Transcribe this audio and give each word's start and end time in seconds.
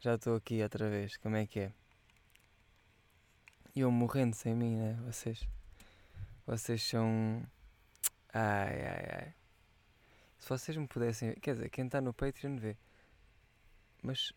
Já 0.00 0.14
estou 0.14 0.36
aqui 0.36 0.62
outra 0.62 0.88
vez, 0.88 1.16
como 1.16 1.34
é 1.34 1.44
que 1.44 1.58
é? 1.58 1.72
E 3.74 3.80
eu 3.80 3.90
morrendo 3.90 4.34
sem 4.34 4.54
mim, 4.54 4.76
né? 4.76 4.94
Vocês. 5.04 5.46
Vocês 6.46 6.82
são. 6.82 7.44
Ai, 8.32 8.86
ai, 8.86 9.08
ai. 9.12 9.34
Se 10.38 10.48
vocês 10.48 10.76
me 10.76 10.86
pudessem. 10.86 11.34
Quer 11.34 11.54
dizer, 11.54 11.70
quem 11.70 11.86
está 11.86 12.00
no 12.00 12.12
Patreon 12.12 12.56
vê. 12.56 12.76
Mas. 14.00 14.32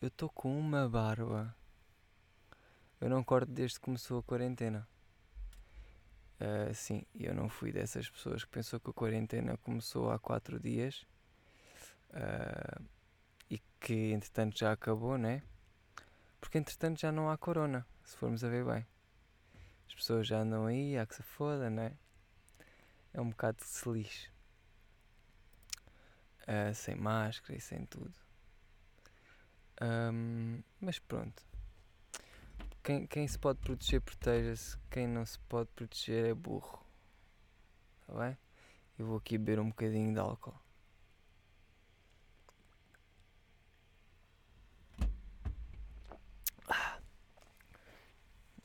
Eu 0.00 0.08
estou 0.08 0.28
com 0.28 0.58
uma 0.58 0.86
barba. 0.86 1.56
Eu 3.00 3.08
não 3.08 3.24
corto 3.24 3.50
desde 3.50 3.78
que 3.78 3.84
começou 3.86 4.18
a 4.18 4.22
quarentena. 4.22 4.86
Uh, 6.38 6.74
sim, 6.74 7.02
eu 7.14 7.34
não 7.34 7.48
fui 7.48 7.72
dessas 7.72 8.10
pessoas 8.10 8.44
que 8.44 8.50
pensou 8.50 8.78
que 8.78 8.90
a 8.90 8.92
quarentena 8.92 9.56
começou 9.56 10.10
há 10.10 10.18
quatro 10.18 10.60
dias. 10.60 11.06
Uh, 12.10 12.95
e 13.50 13.58
que 13.80 14.12
entretanto 14.12 14.58
já 14.58 14.72
acabou, 14.72 15.16
né? 15.16 15.42
Porque 16.40 16.58
entretanto 16.58 17.00
já 17.00 17.10
não 17.10 17.30
há 17.30 17.36
corona, 17.36 17.86
se 18.04 18.16
formos 18.16 18.44
a 18.44 18.48
ver 18.48 18.64
bem. 18.64 18.86
As 19.88 19.94
pessoas 19.94 20.26
já 20.26 20.38
andam 20.40 20.66
aí, 20.66 20.98
há 20.98 21.06
que 21.06 21.14
se 21.14 21.22
foda, 21.22 21.70
né? 21.70 21.96
É 23.12 23.20
um 23.20 23.30
bocado 23.30 23.58
de 23.58 23.64
se. 23.64 24.30
Uh, 26.42 26.74
sem 26.74 26.94
máscara 26.94 27.56
e 27.58 27.60
sem 27.60 27.84
tudo. 27.86 28.14
Um, 29.80 30.62
mas 30.80 30.98
pronto. 30.98 31.44
Quem, 32.82 33.06
quem 33.06 33.26
se 33.26 33.38
pode 33.38 33.58
proteger, 33.60 34.00
proteja-se. 34.00 34.78
Quem 34.90 35.06
não 35.06 35.26
se 35.26 35.38
pode 35.40 35.68
proteger 35.70 36.26
é 36.26 36.34
burro. 36.34 36.84
Está 38.02 38.14
bem? 38.14 38.38
Eu 38.98 39.06
vou 39.06 39.16
aqui 39.18 39.36
beber 39.36 39.58
um 39.58 39.68
bocadinho 39.68 40.12
de 40.12 40.20
álcool. 40.20 40.65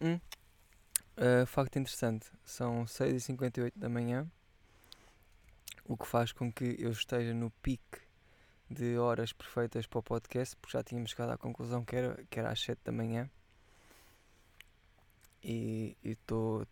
Hum. 0.03 0.19
Uh, 1.15 1.45
facto 1.45 1.77
interessante, 1.77 2.25
são 2.43 2.85
6h58 2.85 3.73
da 3.75 3.87
manhã, 3.87 4.27
o 5.85 5.95
que 5.95 6.07
faz 6.07 6.31
com 6.31 6.51
que 6.51 6.75
eu 6.79 6.89
esteja 6.89 7.35
no 7.35 7.51
pique 7.61 7.99
de 8.67 8.97
horas 8.97 9.31
perfeitas 9.31 9.85
para 9.85 9.99
o 9.99 10.03
podcast, 10.03 10.55
porque 10.55 10.75
já 10.75 10.83
tínhamos 10.83 11.11
chegado 11.11 11.33
à 11.33 11.37
conclusão 11.37 11.85
que 11.85 11.95
era, 11.95 12.25
que 12.31 12.39
era 12.39 12.49
às 12.49 12.59
7 12.59 12.79
da 12.83 12.91
manhã. 12.91 13.29
E 15.43 15.95
estou 16.03 16.65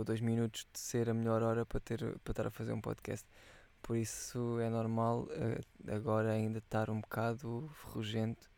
a 0.00 0.02
dois 0.02 0.20
minutos 0.20 0.66
de 0.72 0.80
ser 0.80 1.08
a 1.08 1.14
melhor 1.14 1.42
hora 1.42 1.64
para, 1.64 1.78
ter, 1.78 2.18
para 2.18 2.32
estar 2.32 2.46
a 2.48 2.50
fazer 2.50 2.72
um 2.72 2.80
podcast. 2.80 3.28
Por 3.80 3.96
isso 3.96 4.58
é 4.58 4.68
normal 4.68 5.28
uh, 5.30 5.94
agora 5.94 6.32
ainda 6.32 6.58
estar 6.58 6.90
um 6.90 7.00
bocado 7.00 7.70
ferrugento 7.74 8.50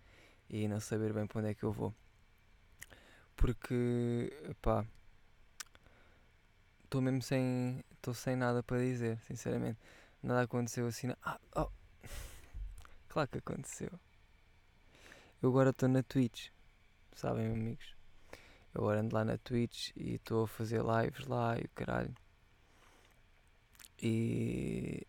e 0.48 0.66
não 0.66 0.80
saber 0.80 1.12
bem 1.12 1.26
para 1.26 1.40
onde 1.40 1.50
é 1.50 1.54
que 1.54 1.64
eu 1.64 1.72
vou 1.72 1.94
porque 3.38 4.30
pá 4.60 4.84
estou 6.84 7.00
mesmo 7.00 7.22
sem 7.22 7.82
estou 7.94 8.12
sem 8.12 8.36
nada 8.36 8.62
para 8.62 8.78
dizer 8.80 9.18
sinceramente. 9.26 9.78
Nada 10.22 10.42
aconteceu 10.42 10.86
assim 10.86 11.08
ah, 11.22 11.40
oh. 11.56 11.70
claro 13.08 13.28
que 13.28 13.38
aconteceu. 13.38 13.90
Eu 15.40 15.48
agora 15.50 15.70
estou 15.70 15.88
na 15.88 16.02
Twitch 16.02 16.50
sabem 17.18 17.46
amigos? 17.46 17.96
Eu 18.74 18.82
agora 18.82 19.00
ando 19.00 19.14
lá 19.14 19.24
na 19.24 19.38
Twitch 19.38 19.90
e 19.96 20.14
estou 20.14 20.44
a 20.44 20.48
fazer 20.48 20.82
lives 20.82 21.26
lá 21.26 21.56
e 21.58 21.62
o 21.62 21.70
caralho. 21.74 22.14
E 24.02 25.06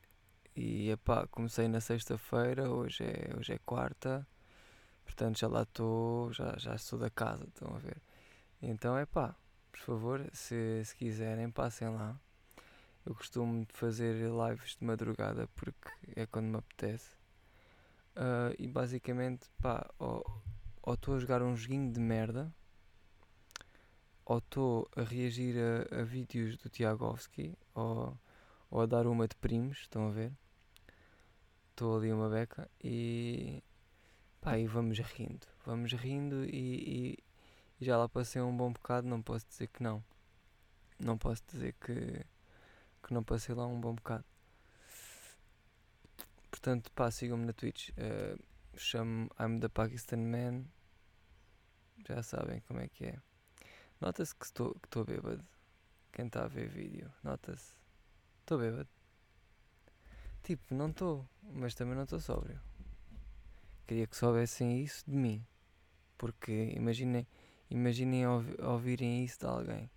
e 0.55 0.89
epá, 0.91 1.27
comecei 1.27 1.67
na 1.67 1.79
sexta-feira 1.79 2.69
hoje 2.69 3.03
é 3.03 3.35
hoje 3.37 3.53
é 3.53 3.59
quarta. 3.65 4.27
Portanto 5.05 5.39
já 5.39 5.47
lá 5.47 5.63
estou 5.63 6.31
já 6.33 6.55
já 6.57 6.75
da 6.97 7.09
casa 7.09 7.45
estão 7.45 7.75
a 7.75 7.79
ver 7.79 8.01
então 8.61 8.97
é 8.97 9.05
pá, 9.05 9.35
por 9.71 9.79
favor, 9.79 10.29
se, 10.33 10.83
se 10.85 10.95
quiserem, 10.95 11.49
passem 11.49 11.89
lá. 11.89 12.19
Eu 13.05 13.15
costumo 13.15 13.65
fazer 13.69 14.29
lives 14.29 14.75
de 14.75 14.83
madrugada 14.83 15.47
porque 15.55 15.89
é 16.15 16.25
quando 16.25 16.47
me 16.47 16.57
apetece. 16.57 17.09
Uh, 18.15 18.53
e 18.57 18.67
basicamente, 18.67 19.49
pá, 19.61 19.89
ou 19.97 20.23
estou 20.93 21.15
a 21.15 21.19
jogar 21.19 21.41
um 21.41 21.55
joguinho 21.55 21.91
de 21.91 21.99
merda, 21.99 22.53
ou 24.25 24.39
estou 24.39 24.89
a 24.95 25.01
reagir 25.01 25.55
a, 25.57 26.01
a 26.01 26.03
vídeos 26.03 26.57
do 26.57 26.69
Tiagovski, 26.69 27.57
ou, 27.73 28.17
ou 28.69 28.81
a 28.81 28.85
dar 28.85 29.07
uma 29.07 29.27
de 29.27 29.35
primos, 29.35 29.79
estão 29.79 30.07
a 30.07 30.11
ver? 30.11 30.31
Estou 31.71 31.97
ali 31.97 32.11
uma 32.11 32.29
beca 32.29 32.69
e. 32.83 33.63
pá, 34.41 34.57
e 34.57 34.67
vamos 34.67 34.99
rindo, 34.99 35.47
vamos 35.65 35.93
rindo 35.93 36.43
e, 36.43 37.13
e 37.13 37.28
já 37.79 37.97
lá 37.97 38.09
passei 38.09 38.41
um 38.41 38.55
bom 38.55 38.71
bocado, 38.71 39.07
não 39.07 39.21
posso 39.21 39.47
dizer 39.47 39.67
que 39.67 39.81
não. 39.81 40.03
Não 40.99 41.17
posso 41.17 41.41
dizer 41.47 41.73
que, 41.79 42.25
que 43.03 43.13
não 43.13 43.23
passei 43.23 43.55
lá 43.55 43.65
um 43.65 43.79
bom 43.79 43.95
bocado. 43.95 44.25
Portanto, 46.51 46.91
pá, 46.91 47.09
sigam-me 47.09 47.45
na 47.45 47.53
Twitch. 47.53 47.89
Uh, 47.91 48.37
chamo 48.75 49.29
I'm 49.39 49.59
the 49.59 49.69
Pakistan 49.69 50.17
Man. 50.17 50.65
Já 52.07 52.21
sabem 52.21 52.59
como 52.61 52.81
é 52.81 52.87
que 52.89 53.05
é. 53.05 53.19
Nota-se 54.01 54.35
que 54.35 54.45
estou 54.45 54.75
que 54.75 55.03
bêbado. 55.03 55.45
Quem 56.11 56.25
está 56.27 56.43
a 56.43 56.47
ver 56.47 56.67
vídeo, 56.67 57.09
nota-se. 57.23 57.73
Estou 58.41 58.57
bêbado. 58.59 58.89
Tipo, 60.43 60.73
não 60.73 60.89
estou, 60.89 61.27
mas 61.43 61.75
também 61.75 61.95
não 61.95 62.03
estou 62.03 62.19
sóbrio. 62.19 62.59
Queria 63.87 64.07
que 64.07 64.17
soubessem 64.17 64.81
isso 64.81 65.03
de 65.07 65.15
mim. 65.15 65.45
Porque 66.17 66.73
imaginem 66.75 67.27
Imaginem 67.69 68.25
ouvirem 68.27 69.23
isso 69.23 69.39
de 69.39 69.45
alguém. 69.45 69.91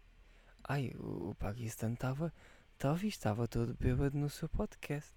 Ai, 0.62 0.93
o, 0.99 1.31
o 1.31 1.37
estava. 1.94 2.33
Talvez 2.78 3.15
estava 3.15 3.49
todo 3.49 3.75
bêbado 3.75 4.19
no 4.19 4.28
seu 4.28 4.47
podcast. 4.47 5.10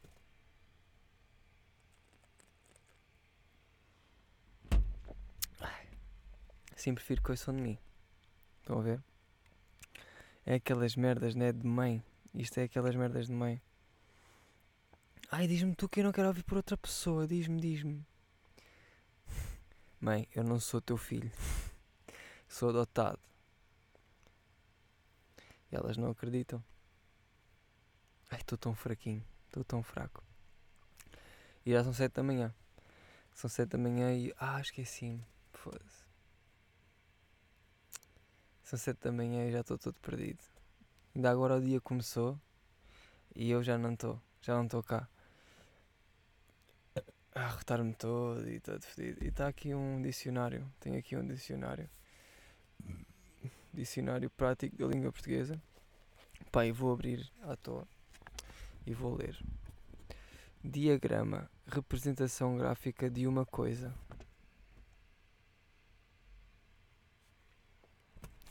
Ai, 5.59 5.89
assim 6.73 6.93
prefiro 6.93 7.21
ouçam 7.27 7.53
de 7.53 7.61
mim. 7.61 7.77
Estão 8.61 8.79
a 8.79 8.81
ver? 8.81 9.03
É 10.45 10.55
aquelas 10.55 10.95
merdas, 10.95 11.35
né? 11.35 11.51
De 11.51 11.67
mãe. 11.67 12.01
Isto 12.33 12.59
é 12.59 12.63
aquelas 12.63 12.95
merdas 12.95 13.27
de 13.27 13.33
mãe. 13.33 13.61
Ai, 15.29 15.45
diz-me 15.45 15.75
tu 15.75 15.89
que 15.89 15.99
eu 15.99 16.05
não 16.05 16.11
quero 16.13 16.29
ouvir 16.29 16.43
por 16.43 16.55
outra 16.55 16.77
pessoa. 16.77 17.27
Diz-me, 17.27 17.59
diz-me. 17.59 18.05
Mãe, 19.99 20.27
eu 20.33 20.43
não 20.43 20.59
sou 20.59 20.79
teu 20.79 20.97
filho 20.97 21.31
sou 22.55 22.69
adotado. 22.69 23.19
E 25.69 25.75
elas 25.75 25.97
não 25.97 26.11
acreditam. 26.11 26.63
Ai, 28.31 28.39
estou 28.39 28.57
tão 28.57 28.73
fraquinho, 28.73 29.23
estou 29.47 29.63
tão 29.63 29.83
fraco. 29.83 30.23
E 31.65 31.71
já 31.71 31.83
são 31.83 31.93
sete 31.93 32.13
da 32.13 32.23
manhã. 32.23 32.53
São 33.33 33.49
sete 33.49 33.71
da 33.71 33.77
manhã 33.77 34.15
e. 34.15 34.33
Ah, 34.37 34.61
esqueci-me. 34.61 35.21
Foda-se. 35.51 36.05
São 38.63 38.79
sete 38.79 39.01
da 39.01 39.11
manhã 39.11 39.47
e 39.47 39.51
já 39.51 39.59
estou 39.59 39.77
todo 39.77 39.99
perdido. 39.99 40.43
Ainda 41.13 41.29
agora 41.29 41.57
o 41.57 41.61
dia 41.61 41.81
começou 41.81 42.39
e 43.35 43.51
eu 43.51 43.61
já 43.61 43.77
não 43.77 43.93
estou. 43.93 44.21
Já 44.41 44.55
não 44.55 44.63
estou 44.63 44.81
cá. 44.81 45.09
A 47.33 47.41
arrotar-me 47.41 47.93
todo 47.93 48.49
e 48.49 48.61
todo 48.61 48.81
fedido. 48.81 49.25
E 49.25 49.27
está 49.27 49.47
aqui 49.47 49.75
um 49.75 50.01
dicionário. 50.01 50.71
Tenho 50.79 50.97
aqui 50.97 51.17
um 51.17 51.27
dicionário. 51.27 51.89
Dicionário 53.75 54.29
Prático 54.29 54.77
da 54.77 54.87
Língua 54.87 55.11
Portuguesa. 55.11 55.61
Pá, 56.51 56.61
vou 56.73 56.93
abrir 56.93 57.29
à 57.43 57.55
toa 57.57 57.85
e 58.87 58.93
vou 58.93 59.15
ler. 59.15 59.37
Diagrama, 60.63 61.49
representação 61.67 62.57
gráfica 62.57 63.09
de 63.09 63.27
uma 63.27 63.45
coisa. 63.45 63.93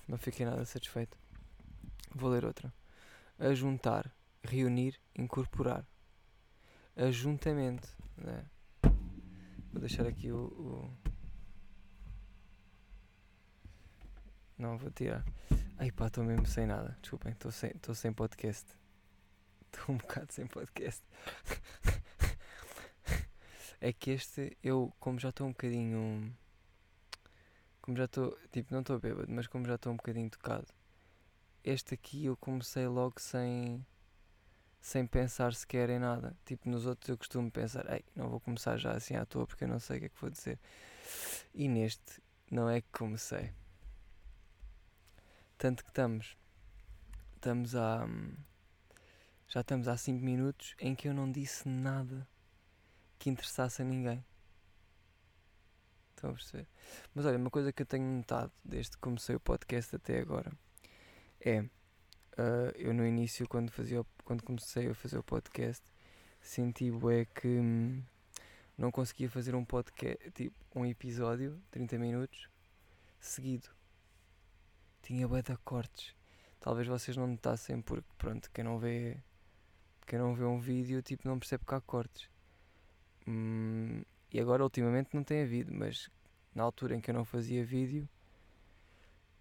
Não 0.07 0.19
fiquei 0.19 0.45
nada 0.45 0.65
satisfeito. 0.67 1.17
Vou 2.15 2.31
ler 2.31 2.45
outra. 2.45 2.73
Ajuntar, 3.39 4.15
reunir, 4.43 5.01
incorporar. 5.17 5.87
Ajuntamento. 6.95 7.89
Né? 8.19 8.45
Vou 9.73 9.81
deixar 9.81 10.07
aqui 10.07 10.31
o, 10.31 10.45
o 10.45 11.04
Não, 14.57 14.79
vou 14.79 14.91
tirar. 14.91 15.25
Ai 15.79 15.91
pá, 15.91 16.07
estou 16.07 16.23
mesmo 16.23 16.47
sem 16.47 16.67
nada. 16.67 16.97
Desculpem, 17.01 17.33
estou 17.33 17.51
sem, 17.51 17.73
sem 17.95 18.13
podcast. 18.13 18.67
Estou 19.75 19.93
um 19.93 19.99
bocado 19.99 20.33
sem 20.33 20.47
podcast. 20.47 21.03
é 23.81 23.93
que 23.93 24.13
este, 24.13 24.57
eu, 24.63 24.93
como 25.01 25.19
já 25.19 25.31
estou 25.31 25.49
um 25.49 25.51
bocadinho. 25.51 26.33
Como 27.83 27.97
já 27.97 28.05
estou. 28.05 28.39
Tipo, 28.53 28.73
não 28.73 28.83
estou 28.83 29.01
bêbado, 29.01 29.27
mas 29.33 29.49
como 29.49 29.67
já 29.67 29.75
estou 29.75 29.93
um 29.93 29.97
bocadinho 29.97 30.31
tocado. 30.31 30.69
Este 31.65 31.95
aqui 31.95 32.27
eu 32.27 32.37
comecei 32.37 32.87
logo 32.87 33.21
sem. 33.21 33.85
Sem 34.81 35.05
pensar 35.07 35.53
sequer 35.55 35.91
em 35.91 35.99
nada. 35.99 36.37
Tipo, 36.45 36.69
nos 36.69 36.87
outros 36.87 37.09
eu 37.09 37.19
costumo 37.19 37.51
pensar, 37.51 37.91
ei, 37.91 38.05
não 38.15 38.29
vou 38.29 38.39
começar 38.39 38.77
já 38.77 38.93
assim 38.93 39.17
à 39.17 39.27
toa 39.27 39.47
porque 39.47 39.65
eu 39.65 39.69
não 39.69 39.81
sei 39.81 39.97
o 39.97 40.01
que 40.01 40.07
é 40.07 40.09
que 40.11 40.21
vou 40.21 40.31
dizer. 40.31 40.61
E 41.53 41.67
neste 41.69 42.23
não 42.49 42.69
é 42.71 42.81
que 42.81 42.89
comecei. 42.93 43.51
Tanto 45.59 45.85
que 45.85 45.91
estamos. 45.91 46.37
Estamos 47.37 47.75
a. 47.75 48.07
Já 49.49 49.61
estamos 49.61 49.89
há 49.89 49.97
5 49.97 50.25
minutos 50.25 50.75
em 50.81 50.95
que 50.95 51.09
eu 51.09 51.15
não 51.15 51.31
disse 51.31 51.69
nada 51.69 52.27
que 53.19 53.31
interessasse 53.31 53.83
a 53.83 53.85
ninguém. 53.85 54.25
Estão 56.11 56.31
a 56.31 56.33
perceber? 56.33 56.67
Mas 57.15 57.27
olha, 57.27 57.39
uma 57.39 57.51
coisa 57.51 57.73
que 57.73 57.83
eu 57.83 57.87
tenho 57.87 58.05
notado 58.05 58.53
desde 58.65 58.93
que 58.93 58.99
comecei 58.99 59.37
o 59.37 59.41
podcast 59.41 59.95
até 59.95 60.21
agora 60.21 60.53
é. 61.41 61.61
Uh, 62.37 62.75
eu 62.75 62.93
no 62.93 63.07
início, 63.07 63.49
quando, 63.49 63.71
fazia, 63.71 64.05
quando 64.25 64.43
comecei 64.43 64.89
a 64.89 64.95
fazer 64.95 65.19
o 65.19 65.23
podcast, 65.23 65.85
senti 66.41 66.91
bué 66.91 67.27
que 67.27 67.47
hum, 67.47 68.03
não 68.77 68.91
conseguia 68.91 69.31
fazer 69.31 69.55
um 69.55 69.65
podcast, 69.65 70.31
tipo, 70.33 70.57
um 70.75 70.85
episódio, 70.85 71.63
30 71.71 71.97
minutos, 71.97 72.49
seguido. 73.21 73.69
Tinha 75.05 75.29
bué 75.29 75.43
de 75.43 75.55
cortes. 75.59 76.15
Talvez 76.59 76.89
vocês 76.89 77.15
não 77.15 77.27
notassem 77.27 77.83
porque, 77.83 78.09
pronto, 78.17 78.51
quem 78.51 78.65
não 78.65 78.79
vê, 78.79 79.19
quem 80.07 80.19
não 80.19 80.35
vê 80.35 80.45
um 80.45 80.59
vídeo, 80.59 81.03
tipo, 81.03 81.29
não 81.29 81.39
percebe 81.39 81.63
que 81.67 81.75
há 81.75 81.81
cortes. 81.83 82.31
Hum, 83.29 84.03
e 84.33 84.41
agora, 84.41 84.65
ultimamente, 84.65 85.11
não 85.13 85.23
tem 85.23 85.43
havido, 85.43 85.75
mas 85.75 86.09
na 86.55 86.63
altura 86.63 86.97
em 86.97 87.03
que 87.03 87.11
eu 87.11 87.15
não 87.15 87.23
fazia 87.23 87.63
vídeo, 87.63 88.09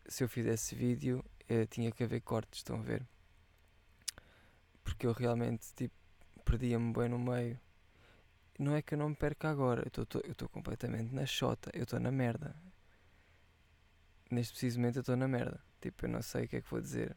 se 0.06 0.22
eu 0.22 0.28
fizesse 0.28 0.76
vídeo, 0.76 1.24
eh, 1.48 1.66
tinha 1.66 1.94
que 1.94 2.04
haver 2.04 2.20
cortes, 2.20 2.60
estão 2.60 2.76
a 2.80 2.82
ver? 2.82 3.08
Porque 4.84 5.08
eu 5.08 5.14
realmente, 5.14 5.74
tipo, 5.76 5.96
perdia-me 6.44 6.92
bem 6.92 7.08
no 7.08 7.18
meio. 7.18 7.58
Não 8.60 8.76
é 8.76 8.82
que 8.82 8.96
eu 8.96 8.98
não 8.98 9.08
me 9.08 9.16
perca 9.16 9.50
agora, 9.50 9.82
eu 9.96 10.04
estou 10.30 10.50
completamente 10.50 11.16
na 11.16 11.26
chota, 11.26 11.72
eu 11.74 11.84
estou 11.84 12.02
na 12.02 12.12
merda. 12.12 12.54
Neste 14.34 14.54
preciso 14.54 14.80
momento 14.80 14.96
eu 14.96 15.02
estou 15.02 15.16
na 15.16 15.28
merda. 15.28 15.62
Tipo, 15.80 16.06
eu 16.06 16.10
não 16.10 16.22
sei 16.24 16.46
o 16.46 16.48
que 16.48 16.56
é 16.56 16.62
que 16.62 16.70
vou 16.70 16.82
dizer 16.82 17.16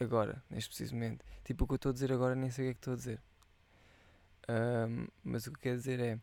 agora, 0.00 0.42
neste 0.48 0.70
preciso 0.70 0.94
momento. 0.94 1.22
Tipo, 1.44 1.64
o 1.64 1.66
que 1.66 1.74
eu 1.74 1.76
estou 1.76 1.90
a 1.90 1.92
dizer 1.92 2.10
agora 2.12 2.34
nem 2.34 2.50
sei 2.50 2.64
o 2.64 2.68
que 2.68 2.70
é 2.70 2.74
que 2.74 2.80
estou 2.80 2.94
a 2.94 2.96
dizer. 2.96 3.20
Um, 4.48 5.06
mas 5.22 5.46
o 5.46 5.52
que 5.52 5.60
quer 5.60 5.76
dizer 5.76 6.00
é, 6.00 6.18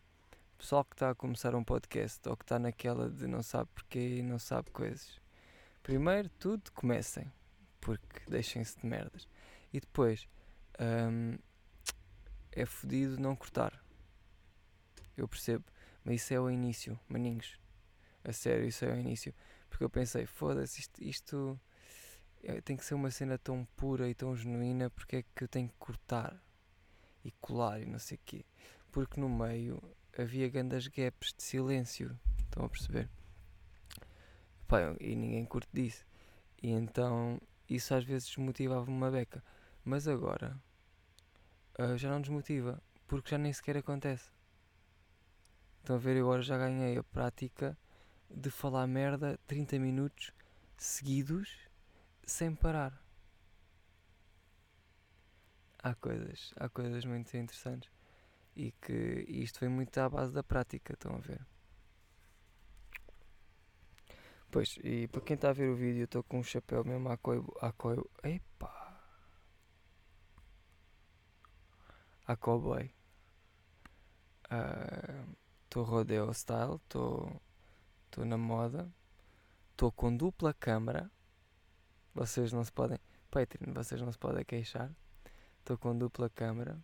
pessoal 0.57 0.83
que 0.83 0.95
está 0.95 1.11
a 1.11 1.15
começar 1.15 1.53
um 1.53 1.63
podcast 1.63 2.27
ou 2.27 2.35
que 2.35 2.43
está 2.43 2.57
naquela 2.57 3.11
de 3.11 3.27
não 3.27 3.43
sabe 3.43 3.69
porquê 3.75 4.17
e 4.17 4.23
não 4.23 4.39
sabe 4.39 4.71
coisas. 4.71 5.21
Primeiro, 5.83 6.29
tudo 6.39 6.71
comecem, 6.71 7.31
porque 7.79 8.27
deixem-se 8.27 8.79
de 8.79 8.87
merdas. 8.87 9.27
E 9.71 9.79
depois, 9.79 10.27
um, 10.79 11.37
é 12.51 12.65
fodido 12.65 13.19
não 13.19 13.35
cortar. 13.35 13.79
Eu 15.15 15.27
percebo, 15.27 15.63
mas 16.03 16.15
isso 16.15 16.33
é 16.33 16.39
o 16.39 16.49
início, 16.49 16.99
maninhos. 17.07 17.59
A 18.23 18.33
sério, 18.33 18.65
isso 18.65 18.83
é 18.83 18.91
o 18.91 18.97
início. 18.97 19.31
Porque 19.69 19.83
eu 19.83 19.89
pensei, 19.89 20.25
foda-se, 20.25 20.79
isto, 20.81 21.03
isto 21.03 21.59
é, 22.43 22.61
tem 22.61 22.77
que 22.77 22.85
ser 22.85 22.93
uma 22.93 23.11
cena 23.11 23.37
tão 23.37 23.65
pura 23.75 24.09
e 24.09 24.13
tão 24.13 24.35
genuína, 24.35 24.89
porque 24.89 25.17
é 25.17 25.23
que 25.23 25.43
eu 25.43 25.47
tenho 25.47 25.67
que 25.67 25.75
cortar 25.77 26.39
e 27.23 27.31
colar 27.41 27.81
e 27.81 27.85
não 27.85 27.99
sei 27.99 28.17
o 28.17 28.21
quê. 28.25 28.45
Porque 28.91 29.19
no 29.19 29.27
meio 29.27 29.81
havia 30.17 30.47
grandes 30.47 30.87
gaps 30.87 31.33
de 31.35 31.43
silêncio. 31.43 32.17
Estão 32.39 32.65
a 32.65 32.69
perceber? 32.69 33.09
E 34.99 35.15
ninguém 35.15 35.45
curte 35.45 35.69
disso. 35.73 36.05
E 36.61 36.69
então 36.69 37.39
isso 37.69 37.93
às 37.93 38.03
vezes 38.03 38.27
desmotivava-me 38.27 38.95
uma 38.95 39.11
beca. 39.11 39.43
Mas 39.83 40.07
agora 40.07 40.59
uh, 41.79 41.97
já 41.97 42.09
não 42.09 42.21
desmotiva, 42.21 42.81
porque 43.07 43.29
já 43.31 43.37
nem 43.37 43.53
sequer 43.53 43.77
acontece. 43.77 44.31
Estão 45.79 45.95
a 45.95 45.99
ver, 45.99 46.17
eu 46.17 46.25
agora 46.25 46.41
já 46.41 46.57
ganhei 46.57 46.97
a 46.97 47.03
prática 47.03 47.77
de 48.29 48.49
falar 48.49 48.87
merda 48.87 49.39
30 49.47 49.79
minutos 49.79 50.31
seguidos 50.77 51.57
sem 52.25 52.53
parar 52.55 53.05
há 55.85 55.93
coisas, 55.93 56.51
há 56.57 56.67
coisas 56.67 57.05
muito 57.05 57.35
interessantes 57.37 57.91
e 58.55 58.71
que 58.71 59.25
isto 59.27 59.59
vem 59.59 59.69
muito 59.69 59.95
à 59.99 60.09
base 60.09 60.33
da 60.33 60.43
prática, 60.43 60.93
estão 60.93 61.15
a 61.15 61.19
ver? 61.19 61.45
Pois, 64.49 64.79
e 64.83 65.07
para 65.09 65.21
quem 65.21 65.35
está 65.35 65.49
a 65.49 65.53
ver 65.53 65.69
o 65.69 65.75
vídeo, 65.75 66.05
estou 66.05 66.23
com 66.23 66.39
um 66.39 66.43
chapéu 66.43 66.83
mesmo 66.83 67.09
à 67.09 67.17
coio. 67.17 67.45
À 67.61 67.71
coio 67.71 68.09
epa! 68.23 68.73
À 72.25 72.35
cowboy. 72.35 72.91
Estou 75.65 75.83
uh, 75.83 75.85
rodeo 75.85 76.33
style, 76.33 76.79
estou 78.15 78.25
na 78.25 78.37
moda. 78.37 78.91
Estou 79.71 79.91
com 79.91 80.15
dupla 80.15 80.53
câmara. 80.53 81.11
Vocês 82.13 82.53
não 82.53 82.63
se 82.63 82.71
podem. 82.71 82.97
Patreon, 83.29 83.73
vocês 83.73 84.01
não 84.01 84.11
se 84.11 84.17
podem 84.17 84.43
queixar 84.45 84.89
estou 85.65 85.79
com 85.79 85.97
dupla 85.97 86.29
câmara, 86.29 86.77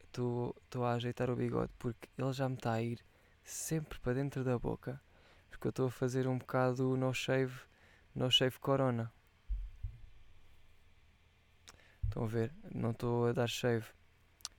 estou 0.00 0.84
a 0.84 0.94
ajeitar 0.94 1.30
o 1.30 1.36
bigode 1.36 1.72
porque 1.78 2.08
ele 2.18 2.32
já 2.32 2.48
me 2.48 2.56
está 2.56 2.72
a 2.72 2.82
ir 2.82 3.04
sempre 3.44 4.00
para 4.00 4.14
dentro 4.14 4.42
da 4.42 4.58
boca, 4.58 5.00
porque 5.48 5.68
eu 5.68 5.70
estou 5.70 5.86
a 5.86 5.90
fazer 5.90 6.26
um 6.26 6.38
bocado 6.38 6.96
no 6.96 7.14
shave, 7.14 7.54
no 8.12 8.28
shave 8.28 8.58
corona. 8.58 9.12
Estão 12.02 12.24
a 12.24 12.26
ver? 12.26 12.52
Não 12.74 12.90
estou 12.90 13.28
a 13.28 13.32
dar 13.32 13.48
shave 13.48 13.86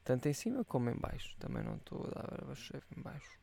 tanto 0.06 0.30
em 0.30 0.34
cima 0.34 0.64
como 0.64 0.90
em 0.90 0.96
baixo. 0.96 1.36
Também 1.40 1.62
não 1.62 1.76
estou 1.76 2.10
a 2.16 2.46
dar 2.46 2.56
shave 2.56 2.86
em 2.96 3.02
baixo. 3.02 3.39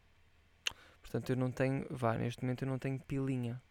Portanto, 1.06 1.30
eu 1.30 1.36
não 1.36 1.52
tenho, 1.52 1.86
vá, 1.88 2.18
neste 2.18 2.42
momento 2.42 2.62
eu 2.64 2.68
não 2.68 2.80
tenho 2.80 2.98
pilinha. 2.98 3.62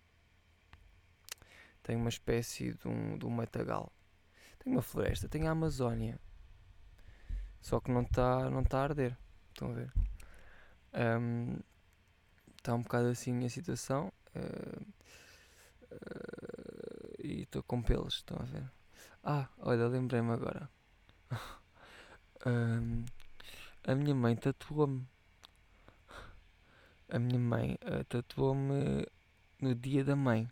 Tenho 1.84 2.00
uma 2.00 2.08
espécie 2.08 2.74
de 2.74 2.88
um, 2.88 3.18
de 3.18 3.26
um 3.26 3.30
matagal. 3.30 3.92
Tenho 4.58 4.78
uma 4.78 4.82
floresta, 4.82 5.28
tenho 5.28 5.46
a 5.48 5.52
Amazónia. 5.52 6.18
Só 7.60 7.82
que 7.82 7.92
não 7.92 8.04
está 8.04 8.50
não 8.50 8.64
tá 8.64 8.80
a 8.80 8.84
arder. 8.84 9.18
Estão 9.50 9.70
a 9.70 9.74
ver? 9.74 9.92
Um, 10.94 11.60
está 12.58 12.74
um 12.74 12.82
bocado 12.82 13.10
assim 13.10 13.46
a 13.46 13.50
situação. 13.50 14.14
Uh, 14.34 14.86
uh, 15.92 17.16
e 17.20 17.42
estou 17.42 17.62
com 17.64 17.82
pelos, 17.82 18.16
estão 18.16 18.38
a 18.40 18.46
ver? 18.46 18.72
Ah, 19.22 19.50
olha, 19.58 19.90
lembrei-me 19.90 20.32
agora. 20.32 20.70
um, 22.48 23.04
a 23.84 23.94
minha 23.94 24.16
mãe 24.16 24.38
tatuou-me. 24.38 25.06
A 27.08 27.20
minha 27.20 27.40
mãe 27.40 27.78
uh, 27.84 28.04
tatuou-me 28.06 29.06
no 29.62 29.76
dia 29.76 30.04
da 30.04 30.16
mãe. 30.16 30.50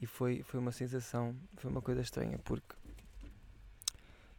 E 0.00 0.06
foi, 0.06 0.42
foi 0.42 0.60
uma 0.60 0.72
sensação, 0.72 1.34
foi 1.56 1.70
uma 1.70 1.80
coisa 1.80 2.02
estranha, 2.02 2.38
porque 2.38 2.76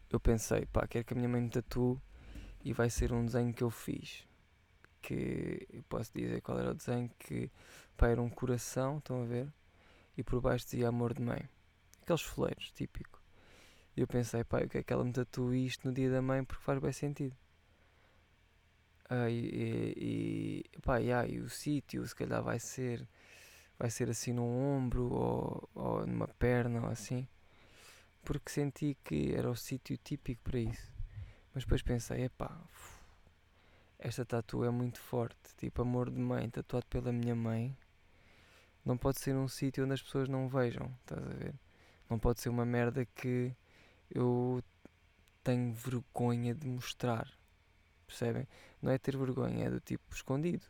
eu 0.10 0.20
pensei, 0.20 0.66
pá, 0.68 0.88
quero 0.88 1.04
que 1.04 1.14
a 1.14 1.18
minha 1.18 1.28
mãe 1.28 1.42
me 1.42 1.50
tatue 1.50 2.00
e 2.64 2.74
vai 2.74 2.90
ser 2.90 3.12
um 3.12 3.26
desenho 3.26 3.54
que 3.54 3.64
eu 3.64 3.70
fiz. 3.70 4.24
Que 5.02 5.68
eu 5.72 5.84
posso 5.90 6.12
dizer 6.14 6.42
qual 6.42 6.60
era 6.60 6.72
o 6.72 6.74
desenho, 6.74 7.10
que 7.20 7.52
pá, 7.96 8.08
era 8.08 8.22
um 8.22 8.30
coração, 8.30 9.00
estão 9.00 9.24
a 9.24 9.26
ver? 9.26 9.52
E 10.16 10.24
por 10.24 10.42
baixo 10.42 10.66
dizia 10.66 10.90
amor 10.90 11.14
de 11.14 11.22
mãe. 11.22 11.48
Aqueles 12.02 12.22
foleiros, 12.22 12.72
típico. 12.72 13.22
E 13.96 14.02
eu 14.02 14.08
pensei, 14.08 14.44
pá, 14.44 14.62
eu 14.62 14.70
quero 14.70 14.84
que 14.84 14.94
ela 14.94 15.04
me 15.04 15.12
tatue 15.12 15.66
isto 15.66 15.88
no 15.88 15.94
dia 15.94 16.10
da 16.10 16.22
mãe 16.22 16.44
porque 16.44 16.64
faz 16.64 16.80
bem 16.80 16.92
sentido. 16.92 17.36
Ah, 19.10 19.30
e, 19.30 20.64
e, 20.76 20.80
pá, 20.82 20.98
yeah, 20.98 21.28
e 21.28 21.40
o 21.40 21.50
sítio 21.50 22.06
se 22.06 22.14
calhar 22.16 22.44
vai 22.44 22.60
ser 22.60 23.08
vai 23.80 23.90
ser 23.90 24.10
assim 24.10 24.34
num 24.34 24.44
ombro 24.44 25.12
ou, 25.14 25.70
ou 25.76 26.08
numa 26.08 26.28
perna 26.28 26.82
ou 26.82 26.88
assim, 26.88 27.28
porque 28.24 28.52
senti 28.52 28.98
que 29.04 29.34
era 29.34 29.50
o 29.50 29.56
sítio 29.56 29.98
típico 29.98 30.42
para 30.44 30.60
isso. 30.60 30.92
Mas 31.54 31.64
depois 31.64 31.82
pensei, 31.82 32.26
epá, 32.26 32.60
esta 34.00 34.26
tatu 34.26 34.64
é 34.64 34.70
muito 34.70 35.00
forte, 35.00 35.56
tipo 35.58 35.82
amor 35.82 36.10
de 36.10 36.20
mãe, 36.20 36.50
tatuado 36.50 36.86
pela 36.88 37.12
minha 37.12 37.36
mãe. 37.36 37.76
Não 38.86 38.98
pode 38.98 39.20
ser 39.20 39.36
um 39.36 39.48
sítio 39.48 39.84
onde 39.84 39.94
as 39.94 40.02
pessoas 40.02 40.30
não 40.30 40.48
vejam, 40.48 40.92
estás 41.02 41.24
a 41.24 41.34
ver? 41.34 41.54
Não 42.10 42.18
pode 42.20 42.42
ser 42.42 42.50
uma 42.50 42.66
merda 42.66 43.06
que 43.06 43.54
eu 44.10 44.64
tenho 45.44 45.74
vergonha 45.74 46.56
de 46.56 46.68
mostrar. 46.68 47.37
Percebem? 48.08 48.48
Não 48.82 48.92
é 48.92 48.98
ter 48.98 49.16
vergonha, 49.16 49.66
é 49.66 49.70
do 49.70 49.80
tipo 49.80 50.16
escondido 50.16 50.66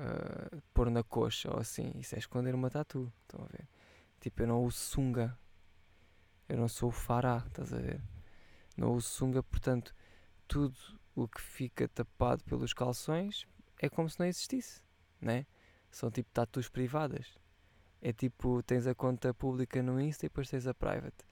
uh, 0.00 0.62
pôr 0.72 0.90
na 0.90 1.02
coxa 1.02 1.50
ou 1.50 1.58
assim. 1.58 1.92
Isso 1.96 2.14
é 2.14 2.18
esconder 2.18 2.54
uma 2.54 2.70
tatu. 2.70 3.12
Estão 3.22 3.44
a 3.44 3.48
ver? 3.48 3.68
Tipo, 4.20 4.42
eu 4.42 4.46
não 4.46 4.64
uso 4.64 4.78
sunga. 4.78 5.36
Eu 6.48 6.56
não 6.56 6.68
sou 6.68 6.88
o 6.88 6.92
fará, 6.92 7.44
estás 7.46 7.72
a 7.72 7.78
ver? 7.78 8.02
Não 8.76 8.92
uso 8.92 9.08
sunga, 9.08 9.42
portanto, 9.42 9.94
tudo 10.48 10.76
o 11.14 11.28
que 11.28 11.40
fica 11.40 11.86
tapado 11.88 12.42
pelos 12.44 12.72
calções 12.72 13.46
é 13.80 13.88
como 13.88 14.08
se 14.08 14.18
não 14.18 14.26
existisse, 14.26 14.82
né? 15.20 15.46
São 15.90 16.10
tipo 16.10 16.28
tatus 16.32 16.68
privadas. 16.68 17.38
É 18.02 18.12
tipo, 18.12 18.62
tens 18.62 18.86
a 18.86 18.94
conta 18.94 19.32
pública 19.34 19.82
no 19.82 20.00
Insta 20.00 20.24
e 20.24 20.28
depois 20.28 20.48
tens 20.48 20.66
a 20.66 20.74
private. 20.74 21.24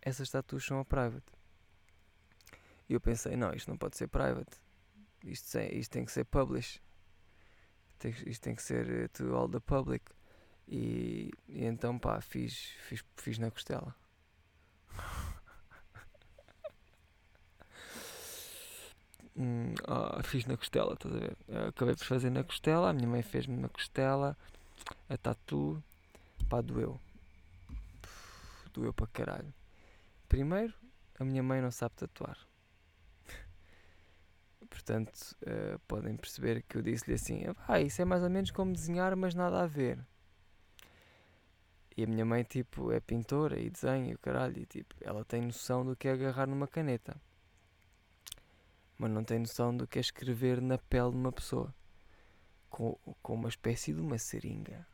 Essas 0.00 0.30
tatus 0.30 0.64
são 0.64 0.80
a 0.80 0.84
private. 0.84 1.32
E 2.88 2.94
eu 2.94 3.00
pensei, 3.00 3.36
não, 3.36 3.52
isto 3.52 3.68
não 3.70 3.76
pode 3.76 3.96
ser 3.96 4.08
private. 4.08 4.60
isto, 5.24 5.58
isto 5.58 5.90
tem 5.90 6.04
que 6.04 6.12
ser 6.12 6.24
publish. 6.24 6.80
Isto 8.26 8.42
tem 8.42 8.54
que 8.54 8.62
ser 8.62 8.88
eh, 8.90 9.08
to 9.08 9.34
all 9.34 9.48
the 9.48 9.60
public. 9.60 10.04
E, 10.68 11.30
e 11.48 11.64
então 11.64 11.98
pá, 11.98 12.20
fiz, 12.20 12.74
fiz, 12.88 13.02
fiz 13.16 13.38
na 13.38 13.50
costela. 13.50 13.94
hum, 19.36 19.74
oh, 19.88 20.22
fiz 20.22 20.44
na 20.46 20.56
costela, 20.56 20.94
estás 20.94 21.14
a 21.14 21.18
ver? 21.18 21.36
Eu 21.48 21.68
acabei 21.68 21.94
por 21.94 22.04
fazer 22.04 22.30
na 22.30 22.44
costela, 22.44 22.90
a 22.90 22.92
minha 22.92 23.08
mãe 23.08 23.22
fez-me 23.22 23.56
na 23.56 23.68
costela, 23.68 24.36
a 25.08 25.16
tatu, 25.16 25.82
pá, 26.48 26.60
doeu. 26.60 27.00
doeu 28.72 28.92
para 28.92 29.06
caralho. 29.06 29.54
Primeiro, 30.28 30.74
a 31.18 31.24
minha 31.24 31.42
mãe 31.42 31.60
não 31.60 31.70
sabe 31.70 31.94
tatuar. 31.94 32.38
Portanto, 34.74 35.36
uh, 35.42 35.78
podem 35.86 36.16
perceber 36.16 36.62
que 36.62 36.76
eu 36.76 36.82
disse-lhe 36.82 37.14
assim: 37.14 37.44
ah, 37.68 37.80
isso 37.80 38.02
é 38.02 38.04
mais 38.04 38.24
ou 38.24 38.28
menos 38.28 38.50
como 38.50 38.72
desenhar, 38.72 39.14
mas 39.14 39.32
nada 39.32 39.62
a 39.62 39.66
ver. 39.68 40.04
E 41.96 42.02
a 42.02 42.06
minha 42.08 42.24
mãe, 42.24 42.42
tipo, 42.42 42.90
é 42.90 42.98
pintora 42.98 43.56
e 43.60 43.70
desenha 43.70 44.10
e 44.10 44.14
o 44.14 44.18
caralho, 44.18 44.58
e 44.58 44.66
tipo, 44.66 44.96
ela 45.00 45.24
tem 45.24 45.42
noção 45.42 45.86
do 45.86 45.94
que 45.94 46.08
é 46.08 46.12
agarrar 46.12 46.48
numa 46.48 46.66
caneta, 46.66 47.16
mas 48.98 49.12
não 49.12 49.22
tem 49.22 49.38
noção 49.38 49.76
do 49.76 49.86
que 49.86 49.98
é 49.98 50.00
escrever 50.00 50.60
na 50.60 50.76
pele 50.76 51.12
de 51.12 51.18
uma 51.18 51.30
pessoa 51.30 51.72
com, 52.68 52.98
com 53.22 53.34
uma 53.34 53.48
espécie 53.48 53.94
de 53.94 54.00
uma 54.00 54.18
seringa. 54.18 54.84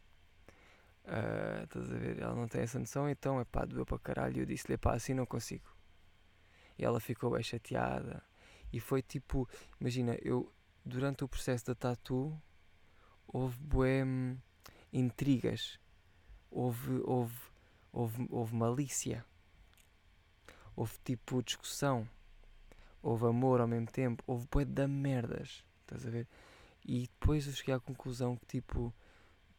Uh, 1.07 1.65
estás 1.65 1.91
a 1.91 1.97
ver? 1.97 2.21
Ela 2.21 2.35
não 2.35 2.47
tem 2.47 2.61
essa 2.61 2.79
noção, 2.79 3.09
então 3.09 3.41
é 3.41 3.47
pá, 3.47 3.65
doeu 3.65 3.87
para 3.87 3.99
caralho. 3.99 4.37
E 4.37 4.41
eu 4.41 4.47
disse-lhe, 4.47 4.77
pá, 4.77 4.95
assim 4.95 5.15
não 5.15 5.25
consigo. 5.25 5.75
E 6.79 6.85
ela 6.85 7.01
ficou 7.01 7.31
bem 7.31 7.43
chateada. 7.43 8.23
E 8.73 8.79
foi 8.79 9.03
tipo, 9.03 9.49
imagina, 9.81 10.17
eu 10.23 10.53
durante 10.85 11.25
o 11.25 11.29
processo 11.29 11.67
da 11.67 11.75
tatu 11.75 12.37
houve 13.27 13.59
bué 13.59 14.05
hum, 14.05 14.37
intrigas, 14.93 15.79
houve, 16.51 17.01
houve, 17.05 17.39
houve, 17.93 18.27
houve 18.31 18.55
malícia, 18.55 19.25
houve 20.75 20.97
tipo 21.05 21.43
discussão, 21.43 22.09
houve 23.03 23.27
amor 23.27 23.61
ao 23.61 23.69
mesmo 23.69 23.87
tempo, 23.87 24.23
houve 24.27 24.47
bué 24.51 24.65
da 24.65 24.87
merdas, 24.87 25.65
estás 25.83 26.07
a 26.07 26.11
ver? 26.11 26.27
E 26.85 27.03
depois 27.03 27.47
eu 27.47 27.53
cheguei 27.53 27.75
à 27.75 27.81
conclusão 27.81 28.37
que 28.37 28.47
tipo 28.47 28.93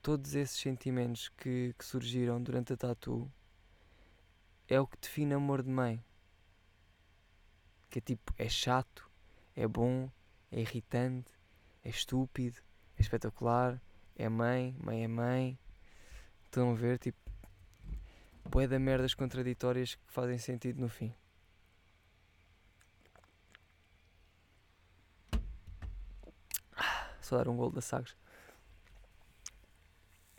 todos 0.02 0.34
esses 0.34 0.60
sentimentos 0.60 1.30
que, 1.30 1.76
que 1.78 1.86
surgiram 1.86 2.42
durante 2.42 2.74
a 2.74 2.78
tatu 2.78 3.32
é 4.68 4.80
o 4.80 4.88
que 4.88 4.98
define 5.00 5.34
amor 5.34 5.62
de 5.62 5.70
mãe 5.70 6.04
que 7.92 8.00
é 8.00 8.02
tipo, 8.02 8.34
é 8.38 8.48
chato, 8.48 9.12
é 9.54 9.68
bom, 9.68 10.10
é 10.50 10.62
irritante, 10.62 11.30
é 11.84 11.90
estúpido, 11.90 12.58
é 12.98 13.02
espetacular, 13.02 13.82
é 14.16 14.30
mãe, 14.30 14.76
mãe 14.82 15.04
é 15.04 15.08
mãe. 15.10 15.60
Estão 16.46 16.72
a 16.72 16.74
ver, 16.74 16.98
tipo, 16.98 17.20
bué 18.46 18.66
da 18.66 18.80
merdas 18.80 19.14
contraditórias 19.14 19.96
que 19.96 20.02
fazem 20.08 20.38
sentido 20.38 20.80
no 20.80 20.88
fim. 20.88 21.14
Só 27.20 27.38
dar 27.38 27.50
um 27.50 27.58
gol 27.58 27.72
da 27.72 27.82
Sagres. 27.82 28.16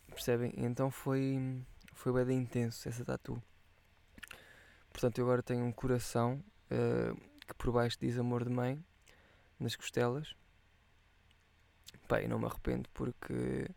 Percebem? 0.08 0.54
Então 0.56 0.90
foi, 0.90 1.62
foi 1.92 2.24
bem 2.24 2.38
intenso 2.38 2.88
essa 2.88 3.04
tatu. 3.04 3.42
Portanto, 4.90 5.18
eu 5.18 5.24
agora 5.24 5.42
tenho 5.42 5.64
um 5.64 5.72
coração 5.72 6.42
uh, 6.70 7.31
que 7.52 7.58
por 7.58 7.72
baixo 7.72 7.98
diz 8.00 8.18
amor 8.18 8.44
de 8.44 8.50
mãe 8.50 8.82
nas 9.58 9.76
costelas. 9.76 10.34
E 12.22 12.28
não 12.28 12.38
me 12.38 12.44
arrependo 12.44 12.90
porque 12.92 13.70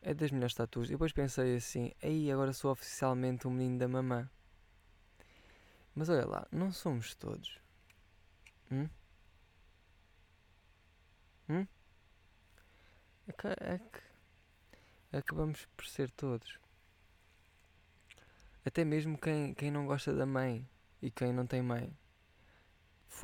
é 0.00 0.14
das 0.14 0.30
melhores 0.30 0.54
tatuas. 0.54 0.88
E 0.88 0.92
depois 0.92 1.12
pensei 1.12 1.56
assim, 1.56 1.92
aí 2.02 2.30
agora 2.30 2.54
sou 2.54 2.70
oficialmente 2.70 3.46
um 3.46 3.50
menino 3.50 3.78
da 3.78 3.86
mamã. 3.86 4.30
Mas 5.94 6.08
olha 6.08 6.26
lá, 6.26 6.46
não 6.50 6.72
somos 6.72 7.14
todos. 7.14 7.58
Hum? 8.70 8.88
Hum? 11.50 11.66
É 13.28 13.80
é 15.12 15.18
acabamos 15.18 15.66
por 15.76 15.84
ser 15.86 16.10
todos. 16.10 16.58
Até 18.64 18.84
mesmo 18.84 19.18
quem, 19.18 19.52
quem 19.52 19.70
não 19.70 19.86
gosta 19.86 20.14
da 20.14 20.24
mãe 20.24 20.66
e 21.02 21.10
quem 21.10 21.32
não 21.32 21.46
tem 21.46 21.60
mãe 21.60 21.94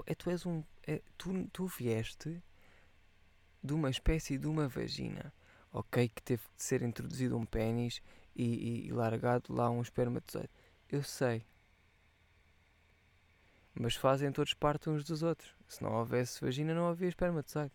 é, 0.06 0.14
tu 0.14 0.30
és 0.30 0.44
um. 0.46 0.62
É, 0.86 1.02
tu, 1.16 1.48
tu 1.52 1.66
vieste 1.66 2.42
de 3.62 3.72
uma 3.74 3.90
espécie 3.90 4.38
de 4.38 4.46
uma 4.46 4.68
vagina, 4.68 5.32
ok? 5.72 6.08
Que 6.08 6.22
teve 6.22 6.42
de 6.56 6.62
ser 6.62 6.82
introduzido 6.82 7.36
um 7.36 7.44
pênis 7.44 8.00
e, 8.34 8.44
e, 8.44 8.86
e 8.86 8.92
largado 8.92 9.52
lá 9.52 9.70
um 9.70 9.82
espermatozoide. 9.82 10.50
Eu 10.88 11.02
sei. 11.02 11.44
Mas 13.74 13.94
fazem 13.94 14.32
todos 14.32 14.54
parte 14.54 14.88
uns 14.88 15.04
dos 15.04 15.22
outros. 15.22 15.54
Se 15.68 15.82
não 15.82 15.92
houvesse 15.92 16.40
vagina, 16.40 16.74
não 16.74 16.88
havia 16.88 17.08
espermatozoide. 17.08 17.72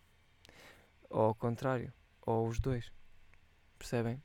Ou 1.08 1.26
ao 1.26 1.34
contrário. 1.34 1.92
Ou 2.22 2.48
os 2.48 2.58
dois. 2.58 2.90
Percebem? 3.78 4.22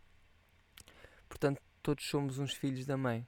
Portanto, 1.27 1.62
todos 1.84 2.08
somos 2.08 2.39
uns 2.39 2.53
filhos 2.53 2.86
da 2.86 2.98
mãe. 2.98 3.27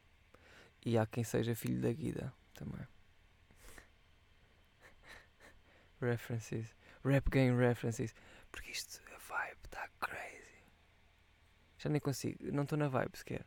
E 0.86 0.98
há 0.98 1.06
quem 1.06 1.24
seja 1.24 1.54
filho 1.54 1.82
da 1.82 1.92
guida 1.92 2.34
também. 2.54 2.88
References. 6.02 6.76
Rap 7.04 7.30
game 7.30 7.58
references. 7.58 8.14
Porque 8.52 8.72
isto, 8.72 9.02
a 9.14 9.18
vibe 9.18 9.60
está 9.66 9.88
crazy. 10.00 10.64
Já 11.78 11.90
nem 11.90 12.02
consigo. 12.02 12.52
Não 12.52 12.64
estou 12.64 12.78
na 12.78 12.88
vibe 12.88 13.18
sequer. 13.18 13.46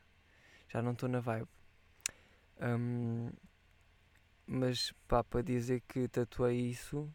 Já 0.68 0.80
não 0.80 0.92
estou 0.92 1.08
na 1.08 1.20
vibe. 1.20 1.48
Um, 2.60 3.30
mas 4.46 4.92
pá, 5.08 5.22
para 5.24 5.42
dizer 5.42 5.82
que 5.88 6.08
tatuei 6.08 6.70
isso 6.70 7.12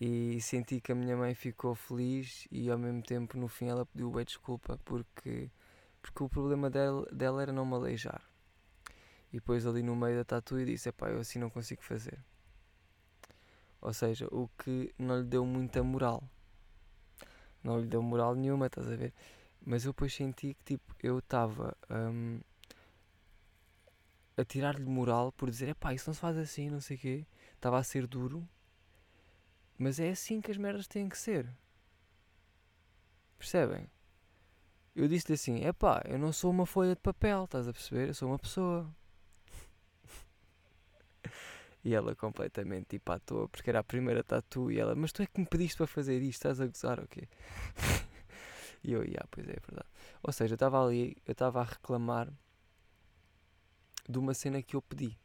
e 0.00 0.40
senti 0.40 0.80
que 0.80 0.92
a 0.92 0.94
minha 0.94 1.16
mãe 1.16 1.34
ficou 1.34 1.74
feliz 1.74 2.46
e 2.50 2.70
ao 2.70 2.78
mesmo 2.78 3.02
tempo 3.02 3.38
no 3.38 3.48
fim 3.48 3.68
ela 3.68 3.86
pediu 3.86 4.10
bem 4.10 4.24
desculpa 4.24 4.78
porque, 4.84 5.50
porque 6.00 6.22
o 6.22 6.28
problema 6.28 6.68
dela, 6.68 7.06
dela 7.12 7.42
era 7.42 7.52
não 7.52 7.64
me 7.64 7.74
aleijar. 7.74 8.22
E 9.32 9.36
depois 9.36 9.66
ali 9.66 9.82
no 9.82 9.96
meio 9.96 10.16
da 10.16 10.24
tatu 10.24 10.58
e 10.58 10.64
disse, 10.64 10.90
pá, 10.92 11.08
eu 11.08 11.20
assim 11.20 11.38
não 11.38 11.48
consigo 11.48 11.82
fazer. 11.82 12.18
Ou 13.82 13.92
seja, 13.92 14.28
o 14.30 14.48
que 14.56 14.94
não 14.96 15.20
lhe 15.20 15.26
deu 15.26 15.44
muita 15.44 15.82
moral. 15.82 16.22
Não 17.62 17.80
lhe 17.80 17.86
deu 17.86 18.00
moral 18.00 18.34
nenhuma, 18.36 18.66
estás 18.66 18.88
a 18.88 18.94
ver? 18.94 19.12
Mas 19.60 19.84
eu 19.84 19.92
depois 19.92 20.14
senti 20.14 20.54
que 20.54 20.64
tipo, 20.64 20.94
eu 21.02 21.18
estava 21.18 21.76
um, 21.90 22.40
a 24.36 24.44
tirar-lhe 24.44 24.84
moral 24.84 25.32
por 25.32 25.50
dizer, 25.50 25.70
epá, 25.70 25.92
isso 25.92 26.08
não 26.08 26.14
se 26.14 26.20
faz 26.20 26.36
assim, 26.38 26.70
não 26.70 26.80
sei 26.80 26.96
o 26.96 27.00
quê. 27.00 27.26
Estava 27.54 27.78
a 27.78 27.82
ser 27.82 28.06
duro. 28.06 28.48
Mas 29.76 29.98
é 29.98 30.10
assim 30.10 30.40
que 30.40 30.50
as 30.50 30.56
merdas 30.56 30.86
têm 30.86 31.08
que 31.08 31.18
ser. 31.18 31.52
Percebem? 33.36 33.90
Eu 34.94 35.08
disse-lhe 35.08 35.34
assim, 35.34 35.64
epá, 35.64 36.02
eu 36.06 36.18
não 36.18 36.32
sou 36.32 36.50
uma 36.50 36.66
folha 36.66 36.94
de 36.94 37.00
papel, 37.00 37.44
estás 37.44 37.66
a 37.66 37.72
perceber? 37.72 38.08
Eu 38.08 38.14
sou 38.14 38.28
uma 38.28 38.38
pessoa. 38.38 38.88
E 41.84 41.94
ela 41.94 42.14
completamente 42.14 42.86
tipo 42.90 43.10
à 43.10 43.18
toa, 43.18 43.48
porque 43.48 43.68
era 43.70 43.80
a 43.80 43.84
primeira 43.84 44.22
tatu. 44.22 44.70
E 44.70 44.78
ela, 44.78 44.94
mas 44.94 45.12
tu 45.12 45.22
é 45.22 45.26
que 45.26 45.40
me 45.40 45.46
pediste 45.46 45.76
para 45.78 45.86
fazer 45.86 46.20
isto? 46.22 46.38
Estás 46.38 46.60
a 46.60 46.66
gozar 46.66 47.00
ou 47.00 47.08
quê? 47.08 47.28
e 48.84 48.92
eu, 48.92 49.02
yeah, 49.02 49.26
pois 49.30 49.48
é, 49.48 49.52
é 49.52 49.60
verdade. 49.60 49.88
Ou 50.22 50.32
seja, 50.32 50.52
eu 50.52 50.56
estava 50.56 50.84
ali, 50.84 51.16
eu 51.26 51.32
estava 51.32 51.60
a 51.60 51.64
reclamar 51.64 52.32
de 54.08 54.18
uma 54.18 54.34
cena 54.34 54.62
que 54.62 54.76
eu 54.76 54.82
pedi. 54.82 55.18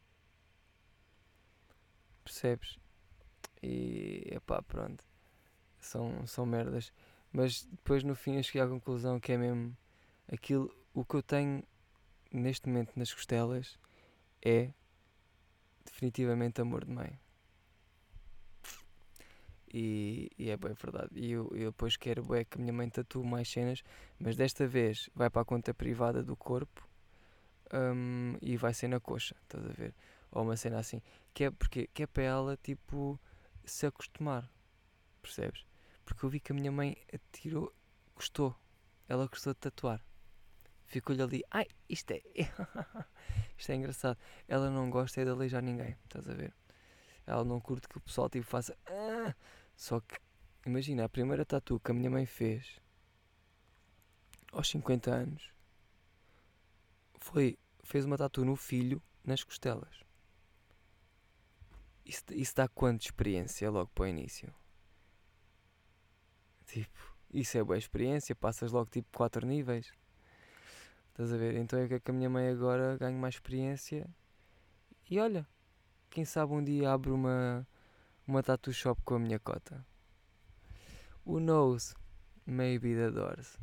Percebes? 2.24 2.80
E 3.62 4.28
epá, 4.32 4.62
pronto. 4.62 5.04
São, 5.80 6.26
são 6.26 6.46
merdas. 6.46 6.92
Mas 7.32 7.64
depois 7.66 8.04
no 8.04 8.16
fim 8.16 8.38
eu 8.38 8.44
cheguei 8.44 8.62
à 8.62 8.68
conclusão 8.68 9.20
que 9.20 9.32
é 9.32 9.38
mesmo 9.38 9.76
aquilo. 10.32 10.74
O 10.94 11.06
que 11.06 11.16
eu 11.16 11.22
tenho 11.22 11.64
neste 12.32 12.68
momento 12.68 12.94
nas 12.96 13.14
costelas 13.14 13.78
é 14.44 14.72
definitivamente 15.92 16.62
amor 16.62 16.86
de 16.86 16.92
mãe. 16.92 17.20
E, 19.74 20.32
e, 20.38 20.50
é 20.50 20.58
bem 20.58 20.74
verdade. 20.74 21.10
E 21.14 21.32
eu, 21.32 21.50
eu 21.54 21.72
depois 21.72 21.98
quero 21.98 22.34
é 22.36 22.46
que 22.46 22.58
a 22.58 22.62
minha 22.62 22.74
mãe 22.74 22.90
tatue 22.90 23.26
mais 23.26 23.50
cenas, 23.50 23.84
mas 24.18 24.36
desta 24.36 24.66
vez 24.66 25.10
vai 25.14 25.30
para 25.30 25.42
a 25.42 25.46
conta 25.46 25.74
privada 25.74 26.24
do 26.24 26.36
corpo 26.36 26.88
um, 27.74 28.38
e 28.42 28.56
vai 28.56 28.74
ser 28.74 28.88
na 28.88 29.00
coxa, 29.00 29.36
estás 29.44 29.66
a 29.66 29.74
ver? 29.74 29.94
Ou 30.32 30.44
uma 30.44 30.56
cena 30.56 30.80
assim. 30.80 31.02
Que 31.34 31.46
é, 31.46 31.52
porque, 31.52 31.88
que 31.94 32.04
é 32.04 32.08
para 32.08 32.24
ela, 32.24 32.58
tipo, 32.58 33.20
se 33.66 33.86
acostumar. 33.86 34.50
Percebes? 35.22 35.66
Porque 36.06 36.24
eu 36.24 36.30
vi 36.30 36.40
que 36.40 36.54
a 36.54 36.56
minha 36.56 36.72
mãe 36.72 36.96
tirou, 37.34 37.74
gostou. 38.16 38.56
Ela 39.10 39.28
gostou 39.28 39.54
de 39.54 39.60
tatuar. 39.60 40.04
Ficou-lhe 40.88 41.22
ali, 41.22 41.44
ai, 41.52 41.68
isto 41.90 42.12
é. 42.12 42.22
isto 43.58 43.72
é 43.72 43.76
engraçado. 43.76 44.18
Ela 44.48 44.70
não 44.70 44.90
gosta 44.90 45.22
é 45.22 45.26
de 45.26 45.30
aleijar 45.30 45.62
ninguém, 45.62 45.98
estás 46.06 46.30
a 46.30 46.34
ver? 46.34 46.54
Ela 47.26 47.44
não 47.44 47.60
curte 47.60 47.90
que 47.90 47.98
o 47.98 48.02
pessoal 48.02 48.30
tipo 48.30 48.46
faça. 48.46 48.76
Ah, 48.88 49.36
Só 49.76 50.00
que, 50.00 50.18
imagina, 50.66 51.04
a 51.04 51.10
primeira 51.10 51.46
tatu 51.46 51.78
que 51.80 51.92
a 51.92 51.94
minha 51.94 52.10
mãe 52.10 52.26
fez 52.26 52.80
aos 54.52 54.70
50 54.70 55.12
anos 55.12 55.52
foi. 57.20 57.60
fez 57.84 58.06
uma 58.06 58.18
tatu 58.18 58.46
no 58.46 58.56
filho 58.56 59.02
nas 59.26 59.44
costelas. 59.44 60.04
Isso, 62.06 62.24
isso 62.32 62.56
dá 62.56 62.70
quanto 62.70 63.02
de 63.02 63.08
experiência 63.08 63.70
logo 63.70 63.92
para 63.94 64.04
o 64.04 64.08
início? 64.08 64.54
Tipo, 66.66 67.18
isso 67.34 67.58
é 67.58 67.64
boa 67.64 67.78
experiência, 67.78 68.34
passas 68.34 68.72
logo 68.72 68.90
tipo 68.90 69.10
4 69.18 69.46
níveis. 69.46 69.92
Estás 71.18 71.34
a 71.34 71.38
ver? 71.38 71.56
Então 71.56 71.80
é 71.80 71.88
que, 71.88 71.96
é 71.96 72.00
que 72.00 72.12
a 72.12 72.14
minha 72.14 72.30
mãe 72.30 72.48
agora 72.48 72.96
ganha 72.96 73.18
mais 73.18 73.34
experiência. 73.34 74.08
E 75.10 75.20
olha, 75.20 75.48
quem 76.12 76.24
sabe 76.24 76.54
um 76.54 76.64
dia 76.64 76.92
abre 76.92 77.10
uma, 77.10 77.68
uma 78.28 78.44
tattoo 78.44 78.72
shop 78.72 79.02
com 79.02 79.16
a 79.16 79.20
minha 79.20 79.40
cota. 79.40 79.84
Who 81.26 81.40
knows? 81.40 81.96
Maybe 82.46 82.94
the 82.94 83.10
doors. 83.10 83.56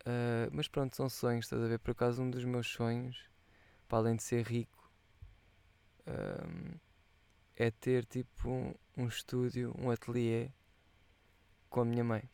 Uh, 0.00 0.50
mas 0.50 0.66
pronto, 0.66 0.96
são 0.96 1.08
sonhos, 1.08 1.44
estás 1.44 1.62
a 1.62 1.68
ver? 1.68 1.78
Por 1.78 1.92
acaso, 1.92 2.20
um 2.20 2.28
dos 2.28 2.44
meus 2.44 2.66
sonhos, 2.66 3.30
para 3.86 3.98
além 3.98 4.16
de 4.16 4.24
ser 4.24 4.44
rico, 4.44 4.90
um, 6.04 6.76
é 7.54 7.70
ter 7.70 8.04
tipo 8.06 8.50
um, 8.50 8.74
um 8.96 9.06
estúdio, 9.06 9.72
um 9.78 9.88
ateliê 9.88 10.50
com 11.68 11.82
a 11.82 11.84
minha 11.84 12.02
mãe, 12.02 12.28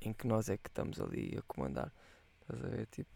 em 0.00 0.12
que 0.12 0.26
nós 0.26 0.48
é 0.48 0.56
que 0.56 0.68
estamos 0.68 1.00
ali 1.00 1.36
a 1.38 1.42
comandar. 1.42 1.92
Estás 2.42 2.64
a 2.64 2.68
ver? 2.68 2.86
Tipo, 2.86 3.10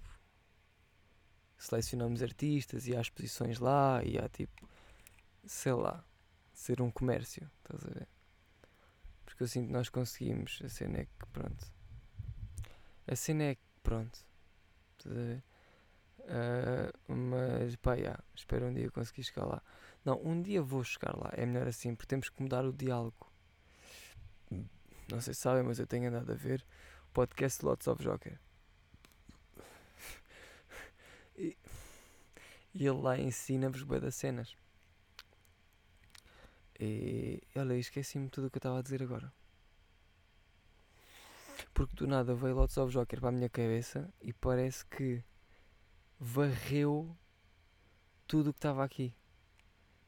selecionamos 1.58 2.22
artistas 2.22 2.86
e 2.86 2.96
há 2.96 3.00
exposições 3.00 3.58
lá 3.58 4.02
e 4.04 4.18
há 4.18 4.28
tipo, 4.28 4.68
sei 5.44 5.72
lá, 5.72 6.04
ser 6.52 6.80
um 6.80 6.90
comércio. 6.90 7.50
Estás 7.58 7.84
a 7.84 7.98
ver? 7.98 8.08
Porque 9.24 9.42
eu 9.42 9.48
sinto 9.48 9.66
que 9.66 9.72
nós 9.72 9.88
conseguimos. 9.88 10.60
A 10.64 10.68
cena 10.68 10.98
é 11.00 11.04
que, 11.04 11.26
pronto. 11.32 11.66
A 13.06 13.16
cena 13.16 13.44
é 13.44 13.54
que, 13.54 13.62
pronto. 13.82 14.18
Estás 14.98 15.16
a 15.16 15.20
ver? 15.20 15.44
Uh, 16.26 17.12
mas 17.12 17.76
pá, 17.76 17.94
yeah, 17.94 18.20
espero 18.34 18.66
um 18.66 18.72
dia 18.72 18.90
conseguir 18.90 19.22
chegar 19.22 19.44
lá. 19.46 19.62
Não, 20.04 20.20
um 20.24 20.40
dia 20.40 20.62
vou 20.62 20.82
chegar 20.82 21.16
lá. 21.16 21.30
É 21.34 21.44
melhor 21.44 21.68
assim, 21.68 21.94
porque 21.94 22.08
temos 22.08 22.28
que 22.28 22.42
mudar 22.42 22.64
o 22.64 22.72
diálogo. 22.72 23.30
Não 25.08 25.20
sei 25.20 25.34
se 25.34 25.40
sabem, 25.40 25.62
mas 25.62 25.78
eu 25.78 25.86
tenho 25.86 26.08
andado 26.08 26.32
a 26.32 26.34
ver 26.34 26.66
o 27.08 27.12
podcast 27.12 27.64
Lots 27.64 27.86
of 27.86 28.02
Joker. 28.02 28.40
E 32.76 32.86
ele 32.86 33.00
lá 33.00 33.18
ensina-vos 33.18 33.82
bem 33.82 33.98
das 33.98 34.14
cenas. 34.14 34.54
E 36.78 37.42
olha, 37.56 37.74
esqueci-me 37.74 38.28
tudo 38.28 38.46
o 38.46 38.50
que 38.50 38.56
eu 38.56 38.60
estava 38.60 38.78
a 38.78 38.82
dizer 38.82 39.02
agora. 39.02 39.32
Porque 41.72 41.96
do 41.96 42.06
nada 42.06 42.34
veio 42.34 42.54
Lots 42.54 42.76
of 42.76 42.92
Joker 42.92 43.18
para 43.18 43.30
a 43.30 43.32
minha 43.32 43.48
cabeça 43.48 44.12
e 44.20 44.32
parece 44.32 44.84
que 44.86 45.24
varreu 46.20 47.16
tudo 48.26 48.50
o 48.50 48.52
que 48.52 48.58
estava 48.58 48.84
aqui. 48.84 49.14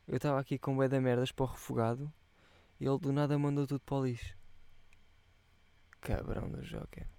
Eu 0.07 0.17
estava 0.17 0.39
aqui 0.39 0.59
com 0.59 0.77
bué 0.77 0.89
da 0.89 1.01
merdas 1.01 1.33
para 1.33 1.45
o 1.45 1.49
refogado 1.49 2.13
e 2.79 2.87
ele 2.87 2.99
do 2.99 3.13
nada 3.13 3.39
mandou 3.39 3.67
tudo 3.67 3.81
para 3.81 3.97
o 3.97 4.05
lixo. 4.05 4.37
Cabrão 6.01 6.51
do 6.51 6.63
Joker. 6.63 7.18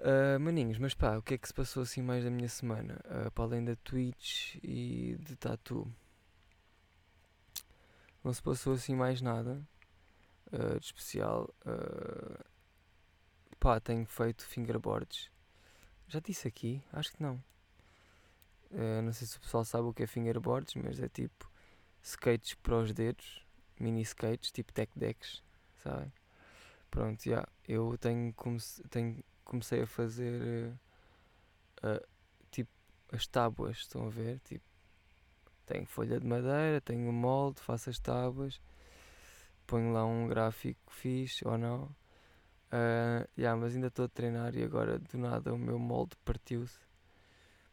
Uh, 0.00 0.40
maninhos, 0.40 0.78
mas 0.78 0.94
pá, 0.94 1.18
o 1.18 1.22
que 1.22 1.34
é 1.34 1.38
que 1.38 1.46
se 1.46 1.52
passou 1.52 1.82
assim 1.82 2.00
mais 2.00 2.24
da 2.24 2.30
minha 2.30 2.48
semana? 2.48 2.98
Uh, 3.04 3.30
para 3.32 3.44
além 3.44 3.62
da 3.62 3.76
Twitch 3.76 4.56
e 4.62 5.18
de 5.20 5.36
Tatu. 5.36 5.86
Não 8.24 8.32
se 8.32 8.42
passou 8.42 8.72
assim 8.72 8.94
mais 8.94 9.20
nada 9.20 9.60
uh, 10.52 10.80
de 10.80 10.86
especial. 10.86 11.54
pá, 13.58 13.78
tenho 13.78 14.06
feito 14.06 14.46
fingerboards. 14.46 15.30
Já 16.08 16.18
disse 16.18 16.48
aqui? 16.48 16.82
Acho 16.92 17.12
que 17.12 17.22
não. 17.22 17.34
Uh, 18.70 19.02
não 19.02 19.12
sei 19.12 19.26
se 19.26 19.36
o 19.36 19.40
pessoal 19.40 19.64
sabe 19.66 19.84
o 19.84 19.92
que 19.92 20.04
é 20.04 20.06
fingerboards, 20.06 20.74
mas 20.76 20.98
é 20.98 21.08
tipo 21.08 21.50
skates 22.02 22.54
para 22.54 22.76
os 22.76 22.92
dedos, 22.94 23.44
mini 23.78 24.00
skates, 24.02 24.50
tipo 24.50 24.72
tech 24.72 24.90
decks, 24.96 25.42
sabem? 25.82 26.10
Pronto, 26.90 27.22
já. 27.22 27.30
Yeah, 27.30 27.52
eu 27.68 27.98
tenho, 27.98 28.34
tenho, 28.90 29.22
comecei 29.50 29.82
a 29.82 29.86
fazer 29.86 30.72
uh, 31.82 32.06
tipo 32.50 32.70
as 33.12 33.26
tábuas, 33.26 33.78
estão 33.78 34.06
a 34.06 34.10
ver? 34.10 34.40
Tipo, 34.40 34.64
tenho 35.66 35.86
folha 35.86 36.18
de 36.18 36.26
madeira, 36.26 36.80
tenho 36.80 37.08
um 37.08 37.12
molde, 37.12 37.60
faço 37.60 37.90
as 37.90 37.98
tábuas, 37.98 38.60
ponho 39.66 39.92
lá 39.92 40.06
um 40.06 40.28
gráfico 40.28 40.80
fixe 40.92 41.46
ou 41.46 41.58
não. 41.58 41.84
Uh, 42.72 43.26
yeah, 43.36 43.60
mas 43.60 43.74
ainda 43.74 43.88
estou 43.88 44.04
a 44.04 44.08
treinar 44.08 44.54
e 44.54 44.62
agora 44.62 44.98
do 44.98 45.18
nada 45.18 45.52
o 45.52 45.58
meu 45.58 45.76
molde 45.78 46.16
partiu-se 46.24 46.78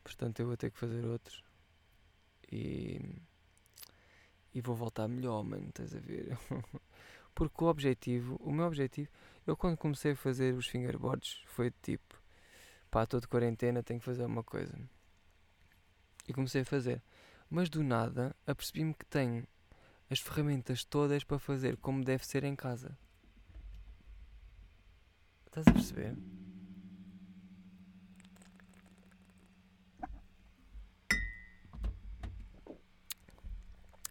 Portanto, 0.08 0.40
eu 0.40 0.48
vou 0.48 0.56
ter 0.56 0.72
que 0.72 0.78
fazer 0.78 1.06
outros. 1.06 1.44
E. 2.50 2.98
E 4.54 4.62
vou 4.62 4.74
voltar 4.74 5.06
melhor, 5.06 5.44
mano. 5.44 5.68
Estás 5.68 5.94
a 5.94 6.00
ver? 6.00 6.38
Porque 7.36 7.62
o 7.62 7.68
objetivo, 7.68 8.38
o 8.38 8.50
meu 8.54 8.66
objetivo, 8.66 9.10
eu 9.48 9.56
quando 9.56 9.78
comecei 9.78 10.12
a 10.12 10.16
fazer 10.16 10.54
os 10.54 10.68
fingerboards 10.68 11.42
foi 11.48 11.72
tipo, 11.82 12.22
pá, 12.92 13.04
estou 13.04 13.22
de 13.22 13.28
quarentena, 13.28 13.82
tenho 13.82 14.00
que 14.00 14.06
fazer 14.06 14.26
uma 14.26 14.44
coisa. 14.44 14.78
E 16.28 16.34
comecei 16.34 16.62
a 16.62 16.66
fazer. 16.66 17.02
Mas 17.50 17.70
do 17.70 17.82
nada, 17.82 18.36
apercebi-me 18.46 18.94
que 18.94 19.06
tenho 19.06 19.48
as 20.10 20.20
ferramentas 20.20 20.84
todas 20.84 21.24
para 21.24 21.40
fazer 21.40 21.78
como 21.78 22.04
deve 22.04 22.26
ser 22.26 22.44
em 22.44 22.56
casa. 22.56 22.98
Estás 25.46 25.66
a 25.68 25.72
perceber? 25.72 26.18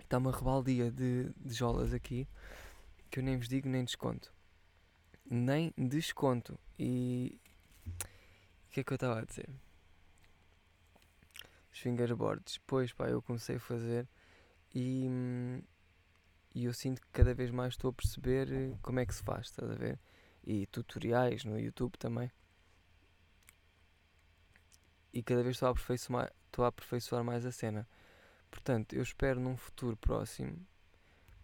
Está 0.01 0.18
uma 0.18 0.33
rebaldia 0.33 0.90
de, 0.90 1.31
de 1.37 1.55
jolas 1.55 1.92
aqui 1.92 2.27
que 3.11 3.18
eu 3.18 3.22
nem 3.22 3.37
vos 3.37 3.49
digo 3.49 3.68
nem 3.68 3.85
desconto. 3.85 4.36
Nem 5.28 5.72
desconto. 5.76 6.58
E 6.78 7.40
o 7.86 8.70
que 8.70 8.80
é 8.80 8.84
que 8.84 8.92
eu 8.92 8.96
estava 8.96 9.20
a 9.20 9.24
dizer? 9.24 9.48
Os 11.72 11.78
fingerboards. 11.78 12.58
Pois 12.66 12.92
pá, 12.92 13.08
eu 13.08 13.20
comecei 13.22 13.56
a 13.56 13.60
fazer 13.60 14.08
e, 14.74 15.08
e 16.54 16.64
eu 16.64 16.72
sinto 16.72 17.00
que 17.00 17.08
cada 17.12 17.34
vez 17.34 17.50
mais 17.50 17.74
estou 17.74 17.90
a 17.90 17.92
perceber 17.92 18.48
como 18.82 19.00
é 19.00 19.06
que 19.06 19.14
se 19.14 19.22
faz, 19.22 19.46
estás 19.46 19.70
a 19.70 19.74
ver? 19.74 19.98
E 20.44 20.66
tutoriais 20.66 21.44
no 21.44 21.58
YouTube 21.58 21.96
também. 21.98 22.30
E 25.12 25.22
cada 25.22 25.42
vez 25.42 25.56
estou 25.56 25.68
a 25.68 25.70
aperfeiçoar, 25.70 26.32
estou 26.46 26.64
a 26.64 26.68
aperfeiçoar 26.68 27.24
mais 27.24 27.46
a 27.46 27.50
cena. 27.50 27.88
Portanto, 28.50 28.94
eu 28.94 29.02
espero 29.02 29.40
num 29.40 29.56
futuro 29.56 29.96
próximo 29.96 30.64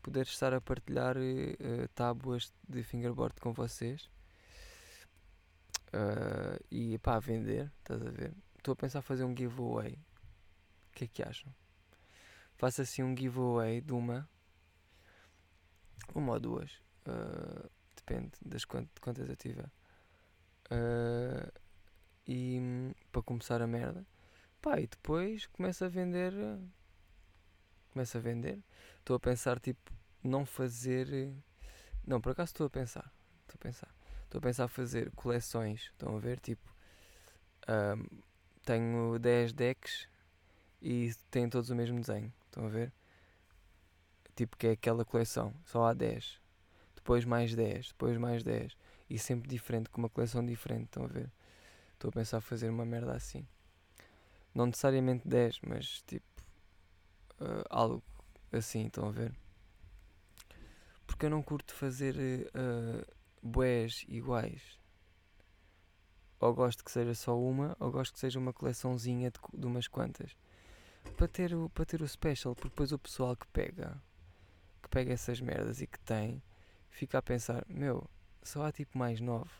poder 0.02 0.26
estar 0.26 0.52
a 0.52 0.60
partilhar 0.60 1.16
uh, 1.16 1.88
tábuas 1.94 2.52
de 2.68 2.82
fingerboard 2.82 3.40
com 3.40 3.52
vocês 3.52 4.10
uh, 5.88 6.62
e 6.70 6.98
pá, 6.98 7.18
vender, 7.20 7.72
estás 7.78 8.02
a 8.02 8.10
ver? 8.10 8.34
Estou 8.58 8.72
a 8.72 8.76
pensar 8.76 9.00
fazer 9.02 9.24
um 9.24 9.36
giveaway. 9.36 9.94
O 10.88 10.92
que 10.92 11.04
é 11.04 11.06
que 11.06 11.22
acham? 11.22 11.54
Faço 12.56 12.82
assim 12.82 13.02
um 13.02 13.16
giveaway 13.16 13.80
de 13.80 13.92
uma, 13.92 14.28
uma 16.14 16.32
ou 16.32 16.40
duas, 16.40 16.72
uh, 17.06 17.70
depende 17.96 18.32
das 18.44 18.64
quant 18.64 18.88
quantas 19.00 19.28
eu 19.28 19.36
tiver. 19.36 19.70
E 22.26 22.60
para 23.10 23.22
começar 23.22 23.60
a 23.60 23.66
merda, 23.66 24.06
pá, 24.60 24.80
e 24.80 24.86
depois 24.86 25.46
começo 25.46 25.84
a 25.84 25.88
vender 25.88 26.32
começo 27.92 28.16
a 28.16 28.20
vender. 28.20 28.58
Estou 28.98 29.16
a 29.16 29.20
pensar, 29.20 29.60
tipo, 29.60 29.92
não 30.22 30.44
fazer. 30.46 31.32
Não, 32.06 32.20
por 32.20 32.32
acaso 32.32 32.50
estou 32.50 32.66
a 32.66 32.70
pensar. 32.70 33.12
Estou 33.42 33.56
a 33.56 33.62
pensar. 33.62 33.94
Estou 34.24 34.38
a 34.38 34.42
pensar 34.42 34.68
fazer 34.68 35.10
coleções. 35.12 35.90
Estão 35.92 36.16
a 36.16 36.18
ver? 36.18 36.40
Tipo, 36.40 36.68
um, 37.68 38.22
tenho 38.64 39.18
10 39.18 39.52
decks 39.52 40.08
e 40.80 41.12
têm 41.30 41.48
todos 41.48 41.70
o 41.70 41.74
mesmo 41.74 42.00
desenho. 42.00 42.32
Estão 42.46 42.66
a 42.66 42.68
ver? 42.68 42.92
Tipo, 44.34 44.56
que 44.56 44.68
é 44.68 44.70
aquela 44.72 45.04
coleção. 45.04 45.54
Só 45.64 45.84
há 45.86 45.92
10. 45.92 46.40
Depois 46.94 47.24
mais 47.24 47.54
10. 47.54 47.88
Depois 47.88 48.16
mais 48.16 48.42
10. 48.42 48.76
E 49.10 49.18
sempre 49.18 49.48
diferente, 49.48 49.90
com 49.90 50.00
uma 50.00 50.08
coleção 50.08 50.44
diferente. 50.44 50.84
Estão 50.84 51.04
a 51.04 51.08
ver? 51.08 51.30
Estou 51.94 52.08
a 52.08 52.12
pensar 52.12 52.40
fazer 52.40 52.70
uma 52.70 52.84
merda 52.84 53.12
assim. 53.14 53.46
Não 54.54 54.66
necessariamente 54.66 55.26
10, 55.26 55.60
mas 55.66 56.02
tipo 56.02 56.31
uh, 57.42 57.64
algo 57.68 58.02
assim, 58.50 58.86
estão 58.86 59.08
a 59.08 59.10
ver? 59.10 59.34
Porque 61.06 61.26
eu 61.26 61.30
não 61.30 61.42
curto 61.42 61.74
fazer 61.74 62.16
uh, 62.16 63.06
bués 63.42 64.04
iguais. 64.08 64.78
Ou 66.40 66.54
gosto 66.54 66.84
que 66.84 66.90
seja 66.90 67.14
só 67.14 67.38
uma, 67.38 67.76
ou 67.78 67.90
gosto 67.90 68.14
que 68.14 68.18
seja 68.20 68.38
uma 68.38 68.52
coleçãozinha 68.52 69.30
de, 69.30 69.38
de 69.58 69.66
umas 69.66 69.86
quantas. 69.86 70.36
Para 71.16 71.28
ter, 71.28 71.54
o, 71.54 71.68
para 71.70 71.84
ter 71.84 72.02
o 72.02 72.08
special, 72.08 72.54
porque 72.54 72.70
depois 72.70 72.92
o 72.92 72.98
pessoal 72.98 73.36
que 73.36 73.46
pega, 73.48 74.00
que 74.82 74.88
pega 74.88 75.12
essas 75.12 75.40
merdas 75.40 75.80
e 75.80 75.86
que 75.86 75.98
tem, 76.00 76.42
fica 76.90 77.18
a 77.18 77.22
pensar, 77.22 77.64
meu, 77.68 78.08
só 78.42 78.64
há 78.64 78.72
tipo 78.72 78.98
mais 78.98 79.20
nove. 79.20 79.50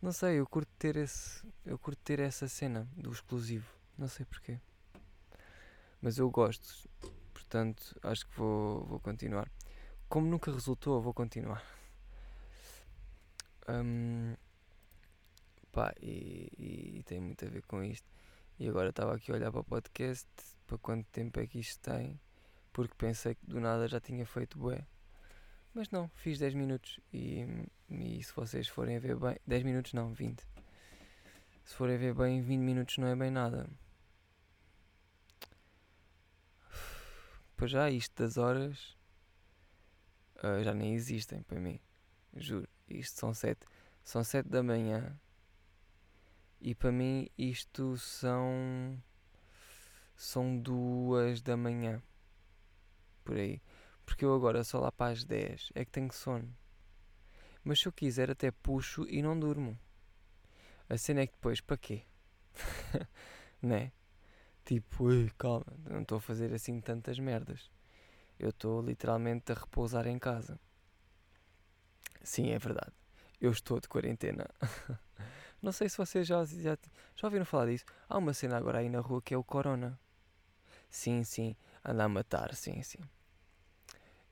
Não 0.00 0.12
sei, 0.12 0.40
eu 0.40 0.46
curto 0.46 0.70
ter 0.78 0.96
esse. 0.96 1.46
Eu 1.64 1.78
curto 1.78 2.00
ter 2.02 2.20
essa 2.20 2.48
cena 2.48 2.88
do 2.96 3.12
exclusivo. 3.12 3.70
Não 3.98 4.08
sei 4.08 4.24
porquê. 4.24 4.58
Mas 6.00 6.18
eu 6.18 6.30
gosto. 6.30 6.88
Portanto, 7.32 7.98
acho 8.02 8.26
que 8.26 8.36
vou, 8.36 8.84
vou 8.84 9.00
continuar. 9.00 9.50
Como 10.08 10.26
nunca 10.26 10.52
resultou, 10.52 11.00
vou 11.00 11.12
continuar. 11.12 11.64
Um, 13.68 14.34
pá, 15.70 15.94
e, 16.00 16.50
e, 16.58 16.98
e, 16.98 17.02
tem 17.04 17.20
muito 17.20 17.44
a 17.44 17.48
ver 17.48 17.62
com 17.62 17.82
isto. 17.82 18.08
E 18.58 18.68
agora 18.68 18.90
estava 18.90 19.14
aqui 19.14 19.30
a 19.30 19.34
olhar 19.34 19.50
para 19.50 19.60
o 19.60 19.64
podcast, 19.64 20.28
para 20.66 20.78
quanto 20.78 21.06
tempo 21.10 21.40
é 21.40 21.46
que 21.46 21.58
isto 21.58 21.80
tem, 21.80 22.20
porque 22.72 22.94
pensei 22.96 23.34
que 23.34 23.46
do 23.46 23.60
nada 23.60 23.88
já 23.88 24.00
tinha 24.00 24.26
feito 24.26 24.58
bué. 24.58 24.86
Mas 25.72 25.88
não, 25.90 26.08
fiz 26.16 26.38
10 26.38 26.54
minutos 26.54 26.98
e, 27.12 27.46
e 27.88 28.22
se 28.22 28.32
vocês 28.34 28.66
forem 28.68 28.96
a 28.96 29.00
ver 29.00 29.16
bem. 29.16 29.36
10 29.46 29.62
minutos 29.62 29.92
não, 29.92 30.12
20. 30.12 30.42
Se 31.64 31.74
forem 31.74 31.94
a 31.94 31.98
ver 31.98 32.14
bem, 32.14 32.42
20 32.42 32.60
minutos 32.60 32.98
não 32.98 33.06
é 33.06 33.14
bem 33.14 33.30
nada. 33.30 33.68
Pois 37.60 37.72
já 37.72 37.90
isto 37.90 38.14
das 38.22 38.38
horas 38.38 38.96
uh, 40.36 40.64
já 40.64 40.72
nem 40.72 40.94
existem 40.94 41.42
para 41.42 41.60
mim. 41.60 41.78
Juro. 42.34 42.66
Isto 42.88 43.20
são 43.20 43.34
7. 43.34 43.66
São 44.02 44.24
7 44.24 44.48
da 44.48 44.62
manhã. 44.62 45.14
E 46.58 46.74
para 46.74 46.90
mim 46.90 47.28
isto 47.36 47.98
são. 47.98 48.98
São 50.16 50.58
2 50.58 51.42
da 51.42 51.54
manhã. 51.54 52.02
Por 53.22 53.36
aí. 53.36 53.60
Porque 54.06 54.24
eu 54.24 54.34
agora 54.34 54.64
só 54.64 54.80
lá 54.80 54.90
para 54.90 55.12
as 55.12 55.22
10 55.22 55.72
é 55.74 55.84
que 55.84 55.90
tenho 55.90 56.10
sono. 56.10 56.56
Mas 57.62 57.78
se 57.78 57.88
eu 57.88 57.92
quiser 57.92 58.30
até 58.30 58.50
puxo 58.50 59.06
e 59.06 59.20
não 59.20 59.38
durmo. 59.38 59.78
A 60.88 60.96
cena 60.96 61.20
é 61.20 61.26
que 61.26 61.34
depois, 61.34 61.60
para 61.60 61.76
quê? 61.76 62.06
né? 63.60 63.92
Tipo, 64.64 65.06
calma, 65.36 65.66
não 65.88 66.02
estou 66.02 66.18
a 66.18 66.20
fazer 66.20 66.52
assim 66.54 66.80
tantas 66.80 67.18
merdas. 67.18 67.70
Eu 68.38 68.50
estou 68.50 68.82
literalmente 68.82 69.52
a 69.52 69.54
repousar 69.54 70.06
em 70.06 70.18
casa. 70.18 70.58
Sim, 72.22 72.50
é 72.50 72.58
verdade. 72.58 72.92
Eu 73.40 73.50
estou 73.50 73.80
de 73.80 73.88
quarentena. 73.88 74.46
não 75.62 75.72
sei 75.72 75.88
se 75.88 75.96
vocês 75.98 76.26
já, 76.26 76.44
já, 76.44 76.76
já 77.16 77.26
ouviram 77.26 77.44
falar 77.44 77.66
disso. 77.66 77.84
Há 78.08 78.18
uma 78.18 78.34
cena 78.34 78.56
agora 78.56 78.78
aí 78.78 78.88
na 78.88 79.00
rua 79.00 79.22
que 79.22 79.34
é 79.34 79.36
o 79.38 79.44
Corona. 79.44 79.98
Sim, 80.90 81.24
sim. 81.24 81.56
Anda 81.84 82.04
a 82.04 82.08
matar, 82.08 82.54
sim, 82.54 82.82
sim. 82.82 83.00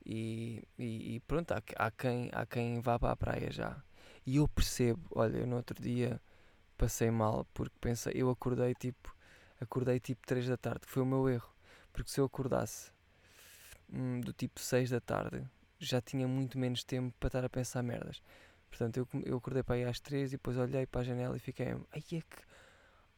E, 0.05 0.63
e, 0.77 1.15
e 1.15 1.19
pronto, 1.21 1.51
há, 1.51 1.61
há, 1.75 1.91
quem, 1.91 2.29
há 2.33 2.45
quem 2.45 2.79
vá 2.81 2.97
para 2.97 3.11
a 3.11 3.15
praia 3.15 3.51
já. 3.51 3.81
E 4.25 4.37
eu 4.37 4.47
percebo, 4.47 5.01
olha, 5.11 5.37
eu 5.37 5.47
no 5.47 5.57
outro 5.57 5.81
dia 5.81 6.21
passei 6.77 7.11
mal 7.11 7.45
porque 7.53 7.75
pensei, 7.81 8.13
eu 8.15 8.29
acordei 8.29 8.73
tipo, 8.75 9.15
acordei 9.59 9.99
tipo 9.99 10.25
3 10.25 10.47
da 10.47 10.57
tarde, 10.57 10.81
que 10.81 10.91
foi 10.91 11.03
o 11.03 11.05
meu 11.05 11.27
erro. 11.29 11.53
Porque 11.91 12.11
se 12.11 12.19
eu 12.19 12.25
acordasse 12.25 12.91
hum, 13.91 14.21
do 14.21 14.33
tipo 14.33 14.59
6 14.59 14.89
da 14.89 14.99
tarde, 14.99 15.43
já 15.79 16.01
tinha 16.01 16.27
muito 16.27 16.57
menos 16.57 16.83
tempo 16.83 17.15
para 17.19 17.27
estar 17.27 17.45
a 17.45 17.49
pensar 17.49 17.81
merdas. 17.83 18.21
Portanto, 18.69 18.97
eu, 18.97 19.07
eu 19.23 19.37
acordei 19.37 19.63
para 19.63 19.75
aí 19.75 19.83
às 19.83 19.99
3 19.99 20.29
e 20.29 20.37
depois 20.37 20.57
olhei 20.57 20.85
para 20.85 21.01
a 21.01 21.03
janela 21.03 21.35
e 21.35 21.39
fiquei, 21.39 21.67
ai 21.91 22.03
é 22.11 22.21
que, 22.21 22.25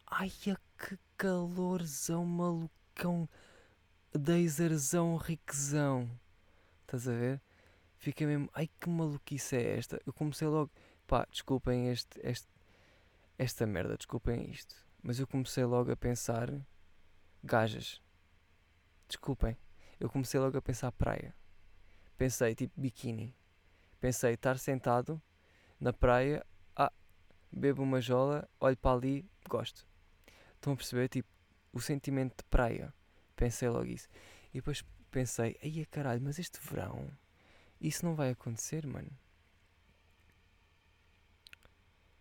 ai 0.07 0.31
é 0.47 0.55
que 0.77 0.97
calorzão 1.17 2.25
malucão, 2.25 3.27
deiserzão 4.13 5.17
riquezão. 5.17 6.09
Estás 6.83 7.07
a 7.07 7.11
ver? 7.11 7.41
Fiquei 7.97 8.25
mesmo, 8.25 8.49
ai 8.53 8.69
que 8.79 8.89
maluquice 8.89 9.55
é 9.57 9.77
esta? 9.77 10.01
Eu 10.05 10.13
comecei 10.13 10.47
logo, 10.47 10.71
pá, 11.05 11.27
desculpem 11.29 11.89
este, 11.89 12.19
este, 12.23 12.47
esta 13.37 13.65
merda, 13.65 13.97
desculpem 13.97 14.49
isto. 14.49 14.75
Mas 15.01 15.19
eu 15.19 15.27
comecei 15.27 15.65
logo 15.65 15.91
a 15.91 15.95
pensar, 15.95 16.49
gajas. 17.43 18.01
Desculpem. 19.07 19.57
Eu 19.99 20.09
comecei 20.09 20.39
logo 20.39 20.57
a 20.57 20.61
pensar 20.61 20.91
praia. 20.91 21.35
Pensei 22.17 22.55
tipo 22.55 22.79
biquíni. 22.79 23.35
Pensei 23.99 24.33
estar 24.33 24.57
sentado 24.57 25.21
na 25.79 25.91
praia, 25.91 26.45
ah, 26.75 26.91
bebo 27.51 27.83
uma 27.83 27.99
jola, 28.01 28.49
olho 28.59 28.77
para 28.77 28.95
ali, 28.95 29.29
gosto. 29.49 29.87
Estão 30.55 30.73
a 30.73 30.75
perceber? 30.75 31.07
Tipo, 31.09 31.29
o 31.73 31.79
sentimento 31.79 32.37
de 32.37 32.43
praia. 32.49 32.93
Pensei 33.35 33.69
logo 33.69 33.85
isso. 33.85 34.07
E 34.49 34.57
depois 34.57 34.83
pensei, 35.09 35.57
ai 35.63 35.85
caralho, 35.85 36.21
mas 36.21 36.37
este 36.37 36.59
verão 36.59 37.11
isso 37.81 38.05
não 38.05 38.15
vai 38.15 38.29
acontecer, 38.29 38.85
mano. 38.85 39.09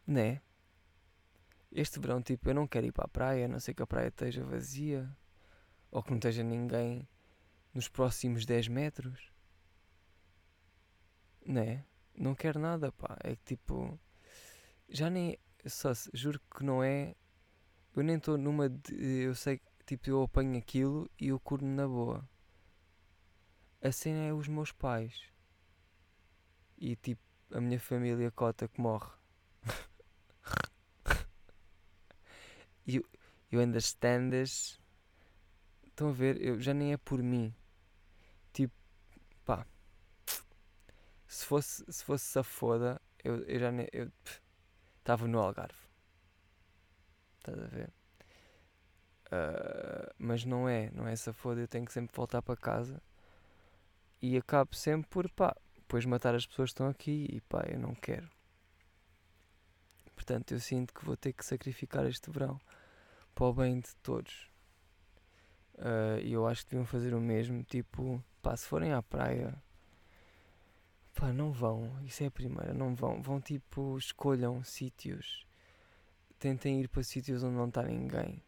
Né? 0.07 0.40
Este 1.72 2.00
verão, 2.00 2.22
tipo, 2.22 2.48
eu 2.48 2.54
não 2.54 2.66
quero 2.66 2.87
ir 2.87 2.92
para 2.92 3.04
a 3.04 3.09
praia, 3.09 3.44
a 3.44 3.48
não 3.48 3.61
sei 3.61 3.74
que 3.74 3.83
a 3.83 3.87
praia 3.87 4.09
esteja 4.09 4.44
vazia 4.44 5.09
ou 5.90 6.02
que 6.02 6.11
não 6.11 6.18
esteja 6.18 6.42
ninguém 6.42 7.09
nos 7.72 7.88
próximos 7.88 8.44
10 8.44 8.68
metros. 8.68 9.33
Né? 11.46 11.85
Não 12.14 12.35
quero 12.35 12.59
nada, 12.59 12.92
pá. 12.92 13.16
É 13.22 13.37
que 13.37 13.56
tipo. 13.56 13.98
Já 14.88 15.09
nem. 15.09 15.38
Só, 15.66 15.92
juro 16.12 16.40
que 16.56 16.64
não 16.64 16.83
é. 16.83 17.14
Eu 17.94 18.02
nem 18.02 18.16
estou 18.16 18.37
numa. 18.37 18.68
De, 18.68 18.94
eu 19.22 19.35
sei 19.35 19.59
que 19.59 19.85
tipo, 19.87 20.11
eu 20.11 20.22
apanho 20.22 20.59
aquilo 20.59 21.11
e 21.20 21.28
eu 21.28 21.40
curto 21.40 21.64
na 21.64 21.87
boa 21.87 22.28
a 23.83 23.90
cena 23.90 24.26
é 24.26 24.33
os 24.33 24.46
meus 24.46 24.72
pais. 24.72 25.30
E 26.76 26.96
tipo, 26.96 27.22
a 27.50 27.61
minha 27.61 27.80
família 27.80 28.30
cota 28.30 28.68
que 28.68 28.80
morre. 28.80 29.11
You, 32.87 33.05
you 33.51 33.61
understand 33.61 34.31
this? 34.31 34.81
Estão 35.87 36.09
a 36.09 36.12
ver? 36.12 36.40
Eu, 36.40 36.61
já 36.61 36.75
nem 36.75 36.93
é 36.93 36.97
por 36.97 37.23
mim. 37.23 37.55
Tipo, 38.53 38.75
pá. 39.45 39.66
Se 41.27 41.45
fosse, 41.45 41.85
se 41.90 42.05
fosse 42.05 42.25
safoda, 42.25 43.01
eu, 43.23 43.43
eu 43.45 43.59
já 43.59 43.71
nem. 43.71 43.87
Eu 43.93 44.11
estava 44.99 45.27
no 45.29 45.38
Algarve. 45.38 45.79
Estás 47.38 47.59
a 47.59 47.66
ver? 47.66 47.93
Uh, 49.27 50.12
mas 50.19 50.45
não 50.45 50.69
é, 50.69 50.90
não 50.93 51.07
é 51.07 51.14
safoda. 51.16 51.61
Eu 51.61 51.69
tenho 51.69 51.85
que 51.85 51.93
sempre 51.93 52.14
voltar 52.14 52.43
para 52.43 52.57
casa 52.57 53.01
e 54.21 54.37
acabo 54.37 54.75
sempre 54.75 55.09
por, 55.09 55.31
pá, 55.31 55.57
depois 55.77 56.05
matar 56.05 56.35
as 56.35 56.47
pessoas 56.47 56.71
que 56.71 56.75
estão 56.75 56.88
aqui 56.88 57.27
e 57.31 57.40
pá, 57.43 57.64
eu 57.69 57.79
não 57.79 57.95
quero. 57.95 58.29
Portanto, 60.20 60.52
eu 60.52 60.61
sinto 60.61 60.92
que 60.92 61.02
vou 61.02 61.16
ter 61.16 61.33
que 61.33 61.42
sacrificar 61.42 62.04
este 62.04 62.30
verão 62.30 62.61
para 63.35 63.46
o 63.46 63.54
bem 63.54 63.80
de 63.80 63.96
todos. 64.02 64.50
Uh, 65.76 66.20
e 66.22 66.35
eu 66.35 66.46
acho 66.46 66.62
que 66.62 66.72
deviam 66.72 66.85
fazer 66.85 67.14
o 67.14 67.20
mesmo, 67.20 67.64
tipo, 67.64 68.22
pá, 68.42 68.54
se 68.54 68.66
forem 68.66 68.92
à 68.92 69.02
praia, 69.02 69.54
pá, 71.14 71.33
não 71.33 71.50
vão, 71.50 71.98
isso 72.04 72.22
é 72.22 72.26
a 72.26 72.30
primeira, 72.30 72.74
não 72.74 72.94
vão, 72.94 73.22
vão 73.22 73.40
tipo, 73.40 73.96
escolham 73.96 74.62
sítios, 74.62 75.46
tentem 76.38 76.83
ir 76.83 76.88
para 76.88 77.02
sítios 77.02 77.42
onde 77.42 77.56
não 77.56 77.68
está 77.68 77.83
ninguém. 77.83 78.44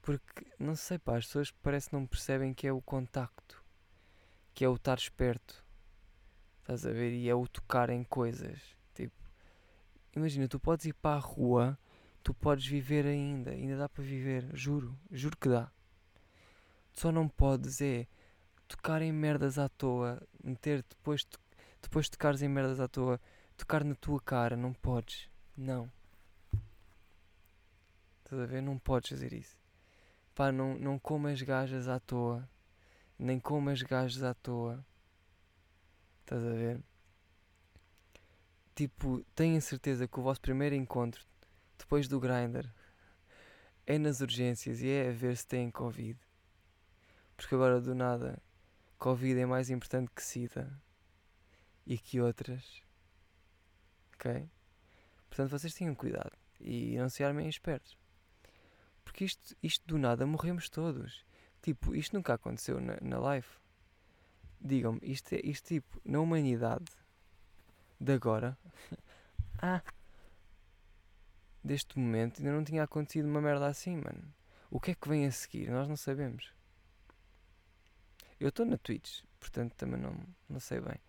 Porque, 0.00 0.46
não 0.58 0.74
sei, 0.74 0.98
pá, 0.98 1.18
as 1.18 1.26
pessoas 1.26 1.50
parece 1.50 1.90
que 1.90 1.96
não 1.96 2.06
percebem 2.06 2.54
que 2.54 2.66
é 2.66 2.72
o 2.72 2.80
contacto 2.80 3.62
que 4.54 4.64
é 4.64 4.68
o 4.70 4.76
estar 4.76 4.96
esperto. 4.96 5.62
Estás 6.62 6.86
a 6.86 6.90
ver? 6.90 7.12
E 7.12 7.28
é 7.28 7.34
o 7.34 7.46
tocar 7.46 7.90
em 7.90 8.02
coisas. 8.02 8.75
Imagina, 10.16 10.48
tu 10.48 10.58
podes 10.58 10.86
ir 10.86 10.94
para 10.94 11.16
a 11.16 11.20
rua, 11.20 11.78
tu 12.22 12.34
podes 12.34 12.66
viver 12.66 13.06
ainda, 13.06 13.50
ainda 13.50 13.76
dá 13.76 13.88
para 13.88 14.02
viver, 14.02 14.48
juro, 14.54 14.98
juro 15.12 15.36
que 15.36 15.48
dá. 15.48 15.70
Só 16.92 17.12
não 17.12 17.28
podes 17.28 17.80
é 17.82 18.08
tocar 18.66 19.02
em 19.02 19.12
merdas 19.12 19.58
à 19.58 19.68
toa, 19.68 20.20
meter 20.42 20.82
depois, 20.88 21.24
depois 21.80 22.06
de 22.06 22.12
tocares 22.12 22.42
em 22.42 22.48
merdas 22.48 22.80
à 22.80 22.88
toa, 22.88 23.20
tocar 23.56 23.84
na 23.84 23.94
tua 23.94 24.20
cara, 24.20 24.56
não 24.56 24.72
podes. 24.72 25.28
Não. 25.56 25.92
Estás 28.24 28.42
a 28.42 28.46
ver? 28.46 28.62
Não 28.62 28.78
podes 28.78 29.10
fazer 29.10 29.32
isso. 29.32 29.56
Pá, 30.34 30.50
não, 30.50 30.76
não 30.78 30.98
comas 30.98 31.40
gajas 31.42 31.86
à 31.86 32.00
toa 32.00 32.48
nem 33.18 33.40
comas 33.40 33.82
gajos 33.82 34.22
à 34.22 34.34
toa. 34.34 34.84
Estás 36.20 36.44
a 36.44 36.50
ver? 36.50 36.80
Tipo, 38.76 39.24
tenho 39.34 39.60
certeza 39.62 40.06
que 40.06 40.20
o 40.20 40.22
vosso 40.22 40.38
primeiro 40.38 40.74
encontro 40.74 41.24
depois 41.78 42.06
do 42.08 42.20
grinder 42.20 42.70
é 43.86 43.98
nas 43.98 44.20
urgências 44.20 44.82
e 44.82 44.90
é 44.90 45.08
a 45.08 45.12
ver 45.12 45.34
se 45.34 45.46
têm 45.46 45.70
Covid. 45.70 46.20
Porque 47.38 47.54
agora 47.54 47.80
do 47.80 47.94
nada 47.94 48.38
Covid 48.98 49.40
é 49.40 49.46
mais 49.46 49.70
importante 49.70 50.10
que 50.14 50.22
SIDA 50.22 50.70
e 51.86 51.96
que 51.96 52.20
outras. 52.20 52.82
Ok? 54.14 54.46
Portanto 55.30 55.52
vocês 55.52 55.72
tenham 55.72 55.94
cuidado 55.94 56.36
e 56.60 56.98
não 56.98 57.08
se 57.08 57.24
armem 57.24 57.48
espertos. 57.48 57.96
Porque 59.02 59.24
isto, 59.24 59.56
isto 59.62 59.86
do 59.86 59.96
nada 59.96 60.26
morremos 60.26 60.68
todos. 60.68 61.24
Tipo, 61.62 61.94
isto 61.94 62.14
nunca 62.14 62.34
aconteceu 62.34 62.78
na, 62.78 62.98
na 63.00 63.18
live. 63.20 63.48
Digam-me, 64.60 65.00
isto 65.02 65.32
é 65.32 65.40
isto 65.42 65.66
tipo, 65.66 65.98
na 66.04 66.20
humanidade 66.20 66.84
de 68.00 68.12
agora. 68.12 68.56
ah! 69.60 69.82
Deste 71.62 71.98
momento 71.98 72.38
ainda 72.38 72.52
não 72.52 72.64
tinha 72.64 72.82
acontecido 72.82 73.26
uma 73.26 73.40
merda 73.40 73.66
assim, 73.66 73.96
mano. 73.96 74.22
O 74.70 74.80
que 74.80 74.92
é 74.92 74.94
que 74.94 75.08
vem 75.08 75.26
a 75.26 75.32
seguir? 75.32 75.70
Nós 75.70 75.88
não 75.88 75.96
sabemos. 75.96 76.52
Eu 78.38 78.50
estou 78.50 78.66
na 78.66 78.76
Twitch, 78.76 79.22
portanto 79.40 79.74
também 79.74 80.00
não, 80.00 80.16
não 80.48 80.60
sei 80.60 80.80
bem. 80.80 81.00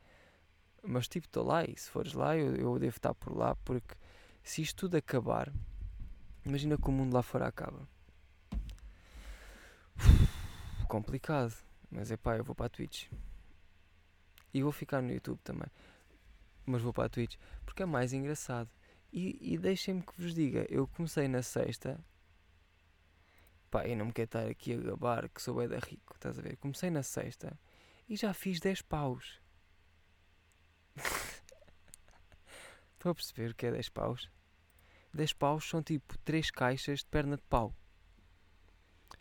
Mas 0.82 1.08
tipo, 1.08 1.28
estou 1.28 1.44
lá 1.44 1.64
e 1.66 1.76
se 1.78 1.90
fores 1.90 2.14
lá 2.14 2.38
eu, 2.38 2.56
eu 2.56 2.80
devo 2.80 2.96
estar 2.96 3.14
por 3.14 3.36
lá 3.36 3.56
porque 3.58 3.96
se 4.44 4.62
isto 4.62 4.78
tudo 4.78 4.96
acabar, 4.96 5.52
imagina 6.46 6.78
que 6.78 6.88
o 6.88 6.92
mundo 6.92 7.14
lá 7.14 7.22
fora 7.22 7.48
acaba. 7.48 7.88
Uf, 9.98 10.86
complicado. 10.88 11.54
Mas 11.90 12.12
é 12.12 12.18
pá, 12.18 12.38
eu 12.38 12.44
vou 12.44 12.56
para 12.56 12.68
a 12.68 12.70
Twitch. 12.70 13.08
E 14.54 14.64
vou 14.64 14.72
ficar 14.72 15.02
no 15.02 15.12
YouTube 15.12 15.40
também. 15.44 15.68
Mas 16.68 16.82
vou 16.82 16.94
para 16.94 17.06
a 17.06 17.10
Twitch 17.10 17.38
porque 17.66 17.82
é 17.82 17.86
mais 17.86 18.12
engraçado. 18.12 18.70
E, 19.12 19.54
e 19.54 19.58
deixem-me 19.58 20.02
que 20.02 20.22
vos 20.22 20.36
diga, 20.36 20.68
eu 20.70 20.86
comecei 20.86 21.30
na 21.30 21.42
sexta. 21.42 21.98
Pá, 23.72 23.88
eu 23.88 23.96
não 23.96 24.08
me 24.08 24.14
quero 24.14 24.26
estar 24.26 24.46
aqui 24.46 24.74
a 24.74 24.78
gabar 24.78 25.30
que 25.30 25.42
sou 25.42 25.56
bem 25.56 25.68
da 25.68 25.80
rico, 25.80 26.14
estás 26.14 26.38
a 26.38 26.42
ver? 26.42 26.58
Comecei 26.58 26.90
na 26.90 27.02
sexta 27.04 27.58
e 28.10 28.18
já 28.18 28.34
fiz 28.34 28.60
10 28.60 28.82
paus. 28.82 29.42
Estão 32.94 33.12
a 33.12 33.16
perceber 33.16 33.52
o 33.52 33.56
que 33.56 33.66
é 33.66 33.72
10 33.72 33.90
paus? 33.90 34.30
10 35.14 35.34
paus 35.34 35.70
são 35.70 35.82
tipo 35.82 36.18
3 36.20 36.52
caixas 36.52 37.00
de 37.00 37.06
perna 37.06 37.38
de 37.38 37.44
pau 37.44 37.74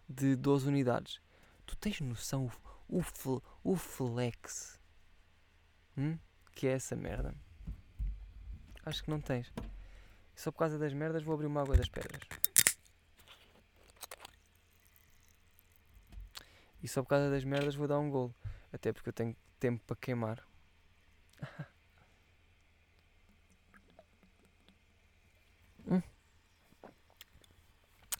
de 0.08 0.34
12 0.34 0.66
unidades. 0.68 1.20
Tu 1.64 1.76
tens 1.76 2.00
noção 2.00 2.50
o, 2.88 3.00
o, 3.00 3.42
o 3.62 3.76
flex 3.76 4.80
hum? 5.96 6.18
Que 6.56 6.66
é 6.66 6.72
essa 6.72 6.96
merda? 6.96 7.32
Acho 8.84 9.04
que 9.04 9.10
não 9.10 9.20
tens. 9.20 9.52
Só 10.34 10.50
por 10.50 10.60
causa 10.60 10.78
das 10.78 10.94
merdas 10.94 11.22
vou 11.22 11.34
abrir 11.34 11.46
uma 11.46 11.60
água 11.60 11.76
das 11.76 11.90
pedras. 11.90 12.22
E 16.82 16.88
só 16.88 17.02
por 17.02 17.10
causa 17.10 17.30
das 17.30 17.44
merdas 17.44 17.74
vou 17.74 17.86
dar 17.86 17.98
um 17.98 18.10
golo. 18.10 18.34
Até 18.72 18.90
porque 18.90 19.10
eu 19.10 19.12
tenho 19.12 19.36
tempo 19.60 19.84
para 19.84 19.96
queimar. 19.96 20.42
hum. 25.86 26.00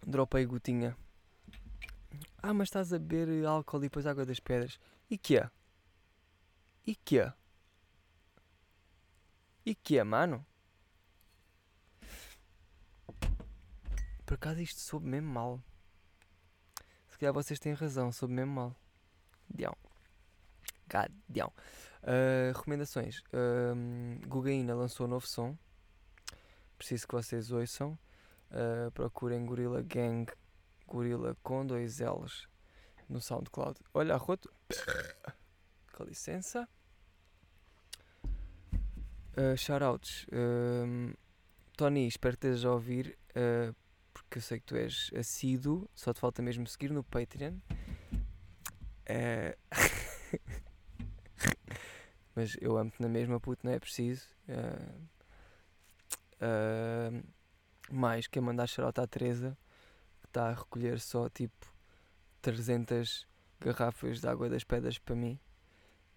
Dropei 0.07 0.45
gotinha. 0.45 0.95
Ah, 2.43 2.53
mas 2.53 2.69
estás 2.69 2.93
a 2.93 2.99
beber 2.99 3.47
álcool 3.47 3.79
e 3.79 3.83
depois 3.83 4.07
água 4.07 4.27
das 4.27 4.41
pedras. 4.41 4.79
E 5.09 5.17
que 5.17 5.39
é? 5.39 5.51
E 6.87 6.95
que 6.95 7.19
é? 7.19 7.33
E 9.67 9.75
que 9.75 9.99
é, 9.99 10.05
mano? 10.05 10.47
Por 14.25 14.35
acaso 14.35 14.63
isto 14.63 14.81
soube 14.81 15.09
mesmo 15.09 15.29
mal. 15.29 15.61
Se 17.09 17.19
calhar 17.19 17.35
vocês 17.35 17.59
têm 17.59 17.73
razão, 17.73 18.13
soube 18.13 18.33
mesmo 18.33 18.53
mal. 18.53 18.77
Dião. 19.53 19.77
Gadião. 20.87 21.53
Uh, 22.03 22.57
recomendações. 22.57 23.19
Uh, 23.33 24.25
Gugaína 24.29 24.73
lançou 24.73 25.07
um 25.07 25.11
novo 25.11 25.27
som. 25.27 25.59
Preciso 26.79 27.09
que 27.09 27.15
vocês 27.15 27.51
ouçam. 27.51 27.99
Uh, 28.53 28.93
procurem 28.93 29.45
Gorilla 29.45 29.83
Gang 29.83 30.33
Gorila 30.87 31.37
com 31.43 31.67
dois 31.67 31.99
L's 31.99 32.47
no 33.09 33.21
SoundCloud. 33.21 33.81
Olha, 33.93 34.15
arroto. 34.15 34.49
Com 35.93 36.05
licença. 36.05 36.69
Uh, 39.37 39.57
shoutouts. 39.57 40.27
Uh, 40.33 41.15
Tony, 41.77 42.07
espero 42.07 42.39
que 42.39 42.47
estejas 42.47 42.65
a 42.65 42.73
ouvir, 42.73 43.19
uh, 43.37 43.75
porque 44.15 44.39
eu 44.39 44.43
sei 44.43 44.59
que 44.59 44.65
tu 44.65 44.77
és 44.77 45.11
assíduo, 45.15 45.91
só 45.95 46.15
te 46.15 46.21
falta 46.21 46.41
mesmo 46.41 46.67
seguir 46.67 46.91
no 46.91 47.05
Patreon. 47.05 47.59
Uh, 49.09 49.55
mas 52.35 52.57
eu 52.63 52.79
amo-te 52.79 53.03
na 53.03 53.09
mesma, 53.09 53.39
puto, 53.39 53.67
não 53.67 53.73
é 53.73 53.79
preciso. 53.79 54.27
Mais, 57.91 58.27
quer 58.27 58.41
mandar 58.41 58.67
shoutout 58.67 59.01
à 59.01 59.07
Teresa 59.07 59.57
está 60.37 60.51
a 60.51 60.55
recolher 60.55 61.01
só 61.01 61.31
tipo 61.31 61.67
300 62.43 63.27
garrafas 63.59 64.21
de 64.21 64.29
água 64.29 64.51
das 64.51 64.65
pedras 64.65 64.99
para 64.99 65.15
mim 65.15 65.41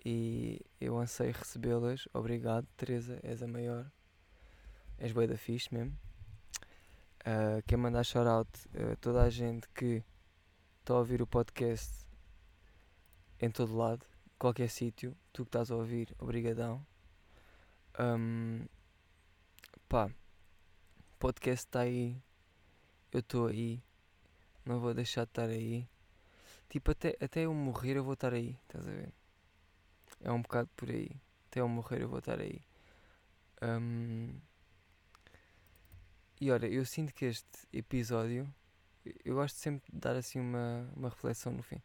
e 0.06 0.62
eu 0.80 0.98
ansei 0.98 1.32
recebê-las. 1.32 2.08
Obrigado, 2.14 2.68
Teresa, 2.78 3.20
és 3.24 3.42
a 3.44 3.48
maior. 3.48 3.92
És 4.98 5.12
bem 5.12 5.28
da 5.28 5.38
fixe 5.38 5.74
mesmo. 5.74 5.98
Uh, 7.22 7.62
quer 7.68 7.78
mandar 7.78 8.04
shout-out 8.04 8.50
a 8.74 8.96
toda 8.96 9.24
a 9.24 9.30
gente 9.30 9.68
que 9.70 10.04
está 10.80 10.94
a 10.94 10.98
ouvir 10.98 11.22
o 11.22 11.28
podcast 11.28 12.06
em 13.40 13.50
todo 13.50 13.76
lado, 13.76 14.06
qualquer 14.38 14.70
sítio, 14.70 15.16
tu 15.32 15.44
que 15.44 15.50
estás 15.50 15.72
a 15.72 15.76
ouvir, 15.76 16.16
obrigadão. 16.20 16.86
Um, 18.00 18.66
pá, 19.88 20.10
podcast 21.18 21.66
está 21.66 21.82
aí, 21.82 22.22
eu 23.12 23.20
estou 23.20 23.48
aí, 23.48 23.82
não 24.66 24.80
vou 24.80 24.94
deixar 24.94 25.26
de 25.26 25.32
estar 25.32 25.50
aí. 25.50 25.88
Tipo, 26.70 26.92
até, 26.92 27.18
até 27.20 27.42
eu 27.42 27.54
morrer 27.54 27.98
eu 27.98 28.04
vou 28.04 28.14
estar 28.14 28.34
aí, 28.34 28.58
estás 28.64 28.88
a 28.88 28.92
ver? 28.92 29.19
É 30.22 30.32
um 30.32 30.42
bocado 30.42 30.70
por 30.76 30.90
aí. 30.90 31.12
Até 31.48 31.62
eu 31.62 31.68
morrer 31.68 32.02
eu 32.02 32.10
vou 32.10 32.20
estar 32.20 32.40
aí. 32.40 32.62
Um, 33.62 34.40
e 36.40 36.52
olha, 36.52 36.68
eu 36.68 36.86
sinto 36.86 37.14
que 37.14 37.26
este 37.26 37.68
episódio. 37.74 38.48
Eu 39.26 39.36
gosto 39.36 39.58
sempre 39.58 39.92
de 39.92 40.00
dar 40.00 40.16
assim 40.16 40.40
uma, 40.40 40.90
uma 40.96 41.10
reflexão 41.10 41.52
no 41.52 41.64
fim. 41.64 41.82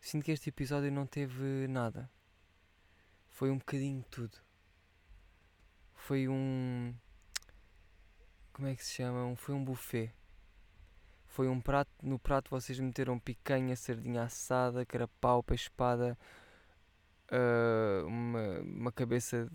Sinto 0.00 0.24
que 0.24 0.32
este 0.32 0.48
episódio 0.50 0.90
não 0.90 1.06
teve 1.06 1.66
nada. 1.68 2.10
Foi 3.28 3.50
um 3.50 3.58
bocadinho 3.58 4.04
tudo. 4.10 4.36
Foi 5.94 6.28
um. 6.28 6.94
Como 8.52 8.68
é 8.68 8.74
que 8.74 8.84
se 8.84 8.92
chama? 8.92 9.34
Foi 9.36 9.54
um 9.54 9.64
buffet. 9.64 10.12
Foi 11.26 11.48
um 11.48 11.60
prato, 11.60 11.90
no 12.02 12.18
prato 12.18 12.50
vocês 12.50 12.78
meteram 12.78 13.18
picanha, 13.18 13.74
sardinha 13.74 14.24
assada, 14.24 14.84
carapau, 14.84 15.42
peixe 15.42 15.64
espada, 15.64 16.18
uh, 17.30 18.06
uma, 18.06 18.60
uma 18.60 18.92
cabeça. 18.92 19.50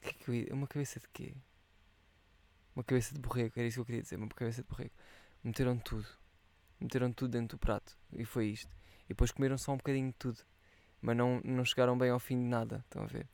Que 0.00 0.32
ia... 0.32 0.54
Uma 0.54 0.66
cabeça 0.66 1.00
de 1.00 1.08
quê? 1.12 1.34
Uma 2.74 2.84
cabeça 2.84 3.14
de 3.14 3.20
borrego, 3.20 3.54
era 3.56 3.66
isso 3.66 3.76
que 3.76 3.80
eu 3.80 3.84
queria 3.86 4.02
dizer, 4.02 4.16
uma 4.16 4.28
cabeça 4.28 4.62
de 4.62 4.68
borrego. 4.68 4.92
Meteram 5.42 5.78
tudo. 5.78 6.06
Meteram 6.78 7.12
tudo 7.12 7.30
dentro 7.30 7.56
do 7.56 7.60
prato. 7.60 7.96
E 8.12 8.24
foi 8.24 8.48
isto. 8.48 8.76
E 9.04 9.08
depois 9.08 9.32
comeram 9.32 9.56
só 9.56 9.72
um 9.72 9.76
bocadinho 9.76 10.08
de 10.08 10.16
tudo. 10.18 10.40
Mas 11.00 11.16
não, 11.16 11.40
não 11.44 11.64
chegaram 11.64 11.96
bem 11.96 12.10
ao 12.10 12.18
fim 12.18 12.38
de 12.38 12.48
nada. 12.48 12.84
Estão 12.86 13.02
a 13.02 13.06
ver? 13.06 13.28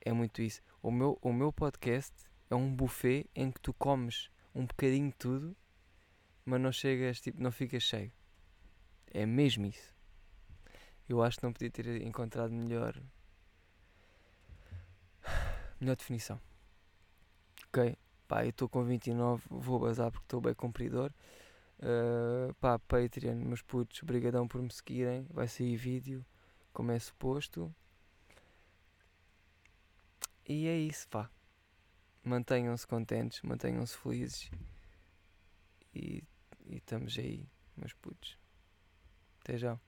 É 0.00 0.12
muito 0.12 0.40
isso. 0.40 0.62
O 0.82 0.90
meu, 0.90 1.18
o 1.20 1.32
meu 1.32 1.52
podcast 1.52 2.14
é 2.50 2.54
um 2.54 2.74
buffet 2.74 3.28
em 3.34 3.50
que 3.50 3.60
tu 3.60 3.72
comes 3.74 4.30
um 4.54 4.66
bocadinho 4.66 5.10
de 5.10 5.16
tudo, 5.16 5.56
mas 6.44 6.60
não 6.60 6.72
chegas, 6.72 7.20
tipo, 7.20 7.42
não 7.42 7.50
ficas 7.50 7.82
cheio. 7.82 8.12
É 9.06 9.24
mesmo 9.24 9.66
isso. 9.66 9.94
Eu 11.12 11.22
acho 11.22 11.38
que 11.38 11.44
não 11.44 11.52
podia 11.52 11.70
ter 11.70 12.02
encontrado 12.02 12.52
melhor 12.52 13.00
melhor 15.80 15.96
definição. 15.96 16.40
Ok? 17.68 17.96
Pá, 18.28 18.44
eu 18.44 18.50
estou 18.50 18.68
com 18.68 18.84
29, 18.84 19.44
vou 19.50 19.78
bazar 19.80 20.10
porque 20.10 20.24
estou 20.24 20.40
bem 20.40 20.54
cumpridor. 20.54 21.12
Uh, 21.78 22.54
pá, 22.54 22.78
Patreon, 22.78 23.36
meus 23.36 23.62
putos, 23.62 24.02
obrigadão 24.02 24.46
por 24.46 24.62
me 24.62 24.72
seguirem. 24.72 25.26
Vai 25.30 25.48
sair 25.48 25.76
vídeo, 25.76 26.24
como 26.72 26.92
é 26.92 26.98
suposto. 26.98 27.74
E 30.48 30.66
é 30.66 30.76
isso, 30.76 31.08
pá 31.08 31.30
mantenham-se 32.24 32.86
contentes, 32.86 33.42
mantenham-se 33.42 33.96
felizes 33.96 34.50
e, 35.94 36.22
e 36.66 36.76
estamos 36.76 37.18
aí, 37.18 37.48
meus 37.76 37.92
putos. 37.94 38.38
Até 39.40 39.58
já. 39.58 39.78